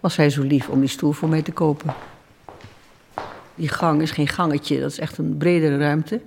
was 0.00 0.16
hij 0.16 0.30
zo 0.30 0.42
lief 0.42 0.68
om 0.68 0.80
die 0.80 0.88
stoel 0.88 1.12
voor 1.12 1.28
mij 1.28 1.42
te 1.42 1.52
kopen. 1.52 1.94
Die 3.54 3.68
gang 3.68 4.02
is 4.02 4.10
geen 4.10 4.28
gangetje, 4.28 4.80
dat 4.80 4.90
is 4.90 4.98
echt 4.98 5.18
een 5.18 5.36
bredere 5.36 5.78
ruimte. 5.78 6.20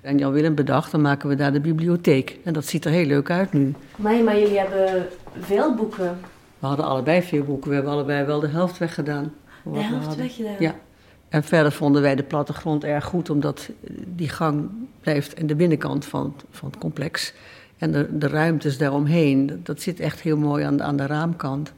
En 0.00 0.18
Jan 0.18 0.32
Willem 0.32 0.54
bedacht, 0.54 0.90
dan 0.90 1.00
maken 1.00 1.28
we 1.28 1.34
daar 1.34 1.52
de 1.52 1.60
bibliotheek. 1.60 2.38
En 2.44 2.52
dat 2.52 2.66
ziet 2.66 2.84
er 2.84 2.90
heel 2.90 3.06
leuk 3.06 3.30
uit 3.30 3.52
nu. 3.52 3.74
Nee, 3.96 4.22
maar 4.22 4.38
jullie 4.38 4.58
hebben 4.58 5.06
veel 5.40 5.74
boeken. 5.74 6.18
We 6.58 6.66
hadden 6.66 6.86
allebei 6.86 7.22
veel 7.22 7.44
boeken. 7.44 7.68
We 7.68 7.74
hebben 7.74 7.92
allebei 7.92 8.24
wel 8.24 8.40
de 8.40 8.48
helft 8.48 8.78
weggedaan. 8.78 9.32
De 9.62 9.78
helft 9.78 10.16
weggedaan? 10.16 10.56
Ja. 10.58 10.74
En 11.28 11.44
verder 11.44 11.72
vonden 11.72 12.02
wij 12.02 12.14
de 12.14 12.22
plattegrond 12.22 12.84
erg 12.84 13.04
goed, 13.04 13.30
omdat 13.30 13.70
die 14.06 14.28
gang 14.28 14.70
blijft 15.00 15.38
in 15.38 15.46
de 15.46 15.54
binnenkant 15.54 16.04
van, 16.04 16.34
van 16.50 16.68
het 16.68 16.78
complex. 16.78 17.32
En 17.78 17.92
de, 17.92 18.18
de 18.18 18.28
ruimtes 18.28 18.78
daaromheen, 18.78 19.60
dat 19.62 19.80
zit 19.80 20.00
echt 20.00 20.20
heel 20.20 20.36
mooi 20.36 20.64
aan 20.64 20.76
de, 20.76 20.82
aan 20.82 20.96
de 20.96 21.06
raamkant. 21.06 21.72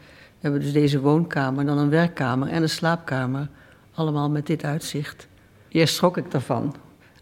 Hebben 0.44 0.62
dus 0.62 0.72
deze 0.72 1.00
woonkamer, 1.00 1.66
dan 1.66 1.78
een 1.78 1.90
werkkamer 1.90 2.48
en 2.48 2.62
een 2.62 2.68
slaapkamer. 2.68 3.48
Allemaal 3.94 4.30
met 4.30 4.46
dit 4.46 4.64
uitzicht. 4.64 5.28
Eerst 5.68 5.94
schrok 5.94 6.16
ik 6.16 6.30
daarvan. 6.30 6.74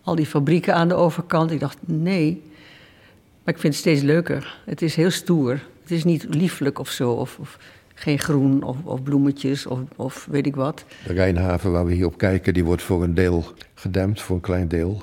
Al 0.02 0.14
die 0.14 0.26
fabrieken 0.26 0.74
aan 0.74 0.88
de 0.88 0.94
overkant. 0.94 1.50
Ik 1.50 1.60
dacht, 1.60 1.78
nee. 1.84 2.42
Maar 3.44 3.54
ik 3.54 3.60
vind 3.60 3.72
het 3.72 3.82
steeds 3.82 4.00
leuker. 4.00 4.60
Het 4.64 4.82
is 4.82 4.96
heel 4.96 5.10
stoer. 5.10 5.52
Het 5.80 5.90
is 5.90 6.04
niet 6.04 6.34
lieflijk 6.34 6.78
of 6.78 6.90
zo. 6.90 7.10
Of, 7.10 7.38
of 7.38 7.58
geen 7.94 8.18
groen 8.18 8.62
of, 8.62 8.76
of 8.84 9.02
bloemetjes 9.02 9.66
of, 9.66 9.78
of, 9.96 10.26
weet 10.30 10.46
ik 10.46 10.56
wat. 10.56 10.84
De 11.06 11.12
Rijnhaven 11.12 11.72
waar 11.72 11.84
we 11.84 11.92
hier 11.92 12.06
op 12.06 12.18
kijken, 12.18 12.54
die 12.54 12.64
wordt 12.64 12.82
voor 12.82 13.02
een 13.02 13.14
deel 13.14 13.44
gedempt, 13.74 14.20
voor 14.20 14.36
een 14.36 14.42
klein 14.42 14.68
deel. 14.68 15.02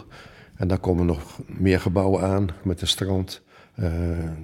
En 0.55 0.67
daar 0.67 0.79
komen 0.79 1.05
nog 1.05 1.39
meer 1.45 1.79
gebouwen 1.79 2.23
aan 2.23 2.47
met 2.62 2.82
een 2.82 2.88
strand. 2.88 3.41
Uh, 3.80 3.88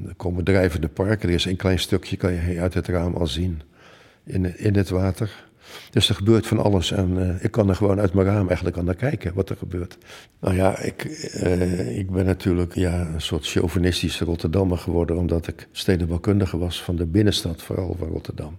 er 0.07 0.15
komen 0.17 0.43
drijvende 0.43 0.87
parken. 0.87 1.29
Er 1.29 1.35
is 1.35 1.45
een 1.45 1.55
klein 1.55 1.79
stukje, 1.79 2.17
kan 2.17 2.33
je 2.33 2.59
uit 2.59 2.73
het 2.73 2.87
raam 2.87 3.13
al 3.13 3.27
zien, 3.27 3.61
in, 4.23 4.57
in 4.57 4.75
het 4.75 4.89
water. 4.89 5.45
Dus 5.91 6.09
er 6.09 6.15
gebeurt 6.15 6.47
van 6.47 6.63
alles 6.63 6.91
en 6.91 7.17
uh, 7.17 7.43
ik 7.43 7.51
kan 7.51 7.69
er 7.69 7.75
gewoon 7.75 7.99
uit 7.99 8.13
mijn 8.13 8.27
raam 8.27 8.47
eigenlijk 8.47 8.77
aan 8.77 8.85
naar 8.85 8.95
kijken 8.95 9.33
wat 9.33 9.49
er 9.49 9.57
gebeurt. 9.57 9.97
Nou 10.39 10.55
ja, 10.55 10.79
ik, 10.79 11.03
uh, 11.43 11.97
ik 11.97 12.11
ben 12.11 12.25
natuurlijk 12.25 12.75
ja, 12.75 13.07
een 13.13 13.21
soort 13.21 13.47
chauvinistische 13.47 14.25
Rotterdammer 14.25 14.77
geworden, 14.77 15.17
omdat 15.17 15.47
ik 15.47 15.67
stedenbouwkundige 15.71 16.57
was 16.57 16.83
van 16.83 16.95
de 16.95 17.05
binnenstad, 17.05 17.61
vooral 17.61 17.95
van 17.99 18.07
Rotterdam. 18.07 18.57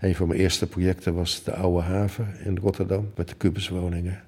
Een 0.00 0.14
van 0.14 0.28
mijn 0.28 0.40
eerste 0.40 0.66
projecten 0.66 1.14
was 1.14 1.42
de 1.42 1.54
Oude 1.54 1.82
Haven 1.82 2.26
in 2.44 2.58
Rotterdam 2.58 3.10
met 3.16 3.28
de 3.28 3.34
kubuswoningen. 3.34 4.22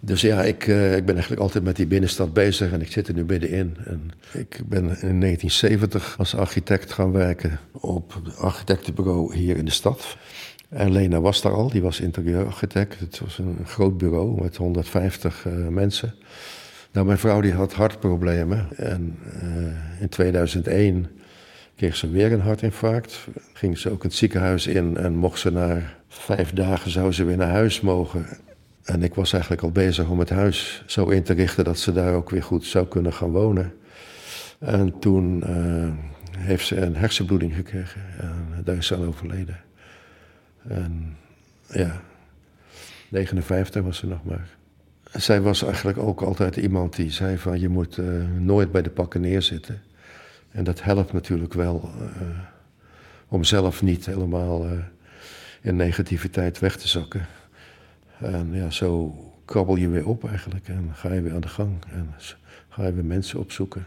Dus 0.00 0.20
ja, 0.20 0.42
ik, 0.42 0.66
uh, 0.66 0.96
ik 0.96 1.04
ben 1.04 1.14
eigenlijk 1.14 1.42
altijd 1.42 1.64
met 1.64 1.76
die 1.76 1.86
binnenstad 1.86 2.32
bezig 2.32 2.72
en 2.72 2.80
ik 2.80 2.92
zit 2.92 3.08
er 3.08 3.14
nu 3.14 3.24
middenin. 3.24 3.76
En 3.84 4.10
ik 4.32 4.60
ben 4.66 4.82
in 4.82 5.20
1970 5.20 6.18
als 6.18 6.34
architect 6.34 6.92
gaan 6.92 7.12
werken 7.12 7.58
op 7.72 8.20
het 8.24 8.36
architectenbureau 8.36 9.36
hier 9.36 9.56
in 9.56 9.64
de 9.64 9.70
stad. 9.70 10.16
En 10.68 10.92
Lena 10.92 11.20
was 11.20 11.42
daar 11.42 11.52
al, 11.52 11.70
die 11.70 11.82
was 11.82 12.00
interieurarchitect. 12.00 13.00
Het 13.00 13.18
was 13.18 13.38
een 13.38 13.58
groot 13.66 13.98
bureau 13.98 14.42
met 14.42 14.56
150 14.56 15.44
uh, 15.46 15.68
mensen. 15.68 16.14
Nou, 16.92 17.06
mijn 17.06 17.18
vrouw 17.18 17.40
die 17.40 17.52
had 17.52 17.72
hartproblemen. 17.72 18.68
En 18.76 19.18
uh, 19.42 20.00
in 20.00 20.08
2001 20.08 21.06
kreeg 21.76 21.96
ze 21.96 22.10
weer 22.10 22.32
een 22.32 22.40
hartinfarct. 22.40 23.26
Ging 23.52 23.78
ze 23.78 23.90
ook 23.90 24.02
het 24.02 24.14
ziekenhuis 24.14 24.66
in 24.66 24.96
en 24.96 25.14
mocht 25.14 25.38
ze 25.38 25.50
na 25.50 25.82
vijf 26.08 26.52
dagen 26.52 26.90
zou 26.90 27.12
ze 27.12 27.24
weer 27.24 27.36
naar 27.36 27.50
huis 27.50 27.80
mogen. 27.80 28.26
En 28.84 29.02
ik 29.02 29.14
was 29.14 29.32
eigenlijk 29.32 29.62
al 29.62 29.70
bezig 29.70 30.08
om 30.08 30.18
het 30.18 30.30
huis 30.30 30.82
zo 30.86 31.08
in 31.08 31.22
te 31.22 31.32
richten 31.32 31.64
dat 31.64 31.78
ze 31.78 31.92
daar 31.92 32.14
ook 32.14 32.30
weer 32.30 32.42
goed 32.42 32.64
zou 32.64 32.86
kunnen 32.86 33.12
gaan 33.12 33.30
wonen. 33.30 33.72
En 34.58 34.98
toen 34.98 35.42
uh, 35.46 35.88
heeft 36.38 36.66
ze 36.66 36.76
een 36.76 36.96
hersenbloeding 36.96 37.54
gekregen 37.54 38.00
en 38.18 38.62
daar 38.64 38.76
is 38.76 38.86
ze 38.86 38.94
aan 38.94 39.06
overleden. 39.06 39.60
En 40.68 41.16
ja, 41.66 42.02
59 43.08 43.82
was 43.82 43.98
ze 43.98 44.06
nog 44.06 44.24
maar. 44.24 44.48
Zij 45.12 45.40
was 45.40 45.62
eigenlijk 45.62 45.98
ook 45.98 46.20
altijd 46.20 46.56
iemand 46.56 46.96
die 46.96 47.10
zei 47.10 47.38
van 47.38 47.60
je 47.60 47.68
moet 47.68 47.96
uh, 47.96 48.06
nooit 48.38 48.72
bij 48.72 48.82
de 48.82 48.90
pakken 48.90 49.20
neerzitten. 49.20 49.82
En 50.50 50.64
dat 50.64 50.82
helpt 50.82 51.12
natuurlijk 51.12 51.54
wel 51.54 51.90
uh, 52.00 52.06
om 53.28 53.44
zelf 53.44 53.82
niet 53.82 54.06
helemaal 54.06 54.66
in 55.60 55.76
negativiteit 55.76 56.58
weg 56.58 56.76
te 56.76 56.88
zakken. 56.88 57.26
En 58.20 58.50
ja, 58.52 58.70
zo 58.70 59.14
krabbel 59.44 59.76
je 59.76 59.88
weer 59.88 60.06
op 60.06 60.28
eigenlijk 60.28 60.68
en 60.68 60.90
ga 60.94 61.12
je 61.12 61.20
weer 61.20 61.34
aan 61.34 61.40
de 61.40 61.48
gang. 61.48 61.72
En 61.92 62.14
ga 62.68 62.86
je 62.86 62.92
weer 62.92 63.04
mensen 63.04 63.38
opzoeken. 63.38 63.86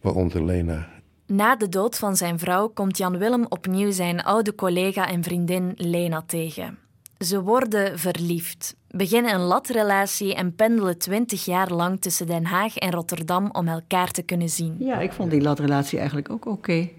Waaronder 0.00 0.44
Lena. 0.44 0.88
Na 1.26 1.56
de 1.56 1.68
dood 1.68 1.98
van 1.98 2.16
zijn 2.16 2.38
vrouw 2.38 2.68
komt 2.68 2.98
Jan 2.98 3.18
Willem 3.18 3.46
opnieuw 3.48 3.90
zijn 3.90 4.22
oude 4.22 4.54
collega 4.54 5.08
en 5.08 5.22
vriendin 5.22 5.72
Lena 5.76 6.22
tegen. 6.26 6.78
Ze 7.18 7.42
worden 7.42 7.98
verliefd, 7.98 8.76
beginnen 8.88 9.34
een 9.34 9.40
latrelatie 9.40 10.34
en 10.34 10.54
pendelen 10.54 10.98
twintig 10.98 11.44
jaar 11.44 11.70
lang 11.70 12.00
tussen 12.00 12.26
Den 12.26 12.44
Haag 12.44 12.76
en 12.76 12.90
Rotterdam 12.90 13.48
om 13.52 13.68
elkaar 13.68 14.10
te 14.10 14.22
kunnen 14.22 14.48
zien. 14.48 14.76
Ja, 14.78 15.00
ik 15.00 15.12
vond 15.12 15.30
die 15.30 15.40
latrelatie 15.40 15.98
eigenlijk 15.98 16.30
ook 16.30 16.46
oké. 16.46 16.56
Okay. 16.56 16.92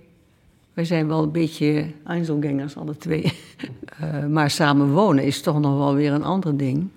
Wij 0.76 0.86
zijn 0.86 1.08
wel 1.08 1.24
een 1.24 1.32
beetje 1.32 1.92
Einzelgangers, 2.06 2.78
alle 2.78 2.98
twee. 2.98 3.34
Uh, 4.02 4.26
maar 4.36 4.50
samen 4.50 4.92
wonen 4.92 5.24
is 5.24 5.42
toch 5.42 5.60
nog 5.60 5.78
wel 5.78 5.96
weer 5.96 6.12
een 6.12 6.24
ander 6.24 6.58
ding. 6.58 6.88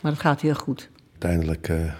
Maar 0.00 0.12
dat 0.12 0.20
gaat 0.20 0.40
heel 0.40 0.54
goed. 0.54 0.88
Uiteindelijk 1.12 1.68
uh, 1.68 1.92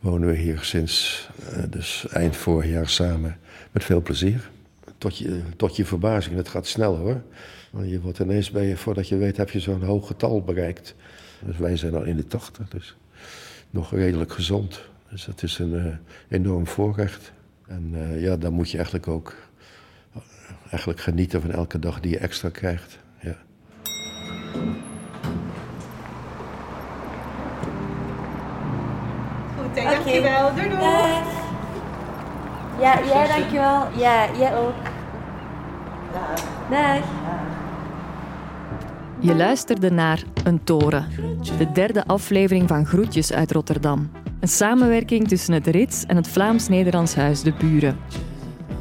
wonen 0.00 0.28
we 0.28 0.36
hier 0.36 0.58
sinds 0.58 1.28
uh, 1.40 1.62
dus 1.70 2.06
eind 2.08 2.36
vorig 2.36 2.70
jaar 2.70 2.88
samen 2.88 3.38
met 3.70 3.84
veel 3.84 4.02
plezier. 4.02 4.50
Tot 4.98 5.18
je, 5.18 5.40
tot 5.56 5.76
je 5.76 5.84
verbazing, 5.84 6.36
het 6.36 6.48
gaat 6.48 6.66
snel 6.66 6.96
hoor. 6.96 7.22
Want 7.70 7.90
je 7.90 8.00
wordt 8.00 8.18
ineens 8.18 8.50
bij 8.50 8.66
je, 8.66 8.76
voordat 8.76 9.08
je 9.08 9.16
weet, 9.16 9.36
heb 9.36 9.50
je 9.50 9.60
zo'n 9.60 9.82
hoog 9.82 10.06
getal 10.06 10.42
bereikt. 10.42 10.94
Dus 11.44 11.56
wij 11.56 11.76
zijn 11.76 11.94
al 11.94 12.02
in 12.02 12.16
de 12.16 12.26
tachtig, 12.26 12.68
dus 12.68 12.96
nog 13.70 13.92
redelijk 13.92 14.32
gezond. 14.32 14.80
Dus 15.10 15.24
dat 15.24 15.42
is 15.42 15.58
een 15.58 15.98
enorm 16.28 16.66
voorrecht. 16.66 17.32
En 17.66 17.94
ja, 18.18 18.36
dan 18.36 18.52
moet 18.52 18.70
je 18.70 18.76
eigenlijk 18.76 19.08
ook 19.08 19.34
eigenlijk 20.72 21.00
genieten 21.00 21.40
van 21.40 21.50
elke 21.50 21.78
dag 21.78 22.00
die 22.00 22.10
je 22.10 22.18
extra 22.18 22.48
krijgt. 22.48 22.98
Ja. 23.20 23.36
Goed, 29.56 29.66
okay. 29.66 29.94
dankjewel. 29.94 30.54
Doei 30.54 30.68
doei. 30.68 30.80
Dag. 30.80 31.40
Ja, 32.80 33.04
jij 33.04 33.26
dankjewel. 33.26 33.88
Ja, 33.96 34.36
jij 34.38 34.56
ook. 34.56 34.74
Dag. 36.12 36.44
Dag. 36.70 37.04
Je 39.18 39.34
luisterde 39.34 39.90
naar 39.90 40.22
Een 40.44 40.64
Toren, 40.64 41.08
de 41.58 41.72
derde 41.72 42.06
aflevering 42.06 42.68
van 42.68 42.86
Groetjes 42.86 43.32
uit 43.32 43.52
Rotterdam. 43.52 44.10
Een 44.40 44.48
samenwerking 44.48 45.28
tussen 45.28 45.54
het 45.54 45.66
Rits 45.66 46.06
en 46.06 46.16
het 46.16 46.28
Vlaams-Nederlands 46.28 47.14
Huis 47.14 47.42
De 47.42 47.52
Buren. 47.52 47.98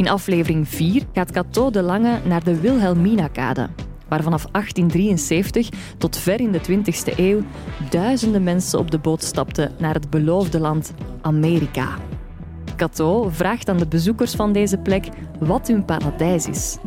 In 0.01 0.09
aflevering 0.09 0.67
4 0.67 1.03
gaat 1.13 1.31
Cato 1.31 1.69
de 1.69 1.81
Lange 1.81 2.19
naar 2.25 2.43
de 2.43 2.59
Wilhelmina-kade, 2.59 3.69
waar 4.07 4.23
vanaf 4.23 4.45
1873 4.51 5.69
tot 5.97 6.17
ver 6.17 6.39
in 6.39 6.51
de 6.51 6.59
20e 6.59 7.17
eeuw 7.17 7.41
duizenden 7.89 8.43
mensen 8.43 8.79
op 8.79 8.91
de 8.91 8.99
boot 8.99 9.23
stapten 9.23 9.71
naar 9.79 9.93
het 9.93 10.09
beloofde 10.09 10.59
land 10.59 10.93
Amerika. 11.21 11.97
Cato 12.75 13.29
vraagt 13.29 13.69
aan 13.69 13.77
de 13.77 13.87
bezoekers 13.87 14.35
van 14.35 14.53
deze 14.53 14.77
plek 14.77 15.07
wat 15.39 15.67
hun 15.67 15.85
paradijs 15.85 16.47
is. 16.47 16.77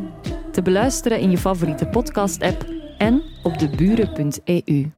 Te 0.51 0.61
beluisteren 0.61 1.19
in 1.19 1.31
je 1.31 1.37
favoriete 1.37 1.85
podcast-app 1.85 2.65
en 2.97 3.21
op 3.43 3.59
deburen.eu. 3.59 4.91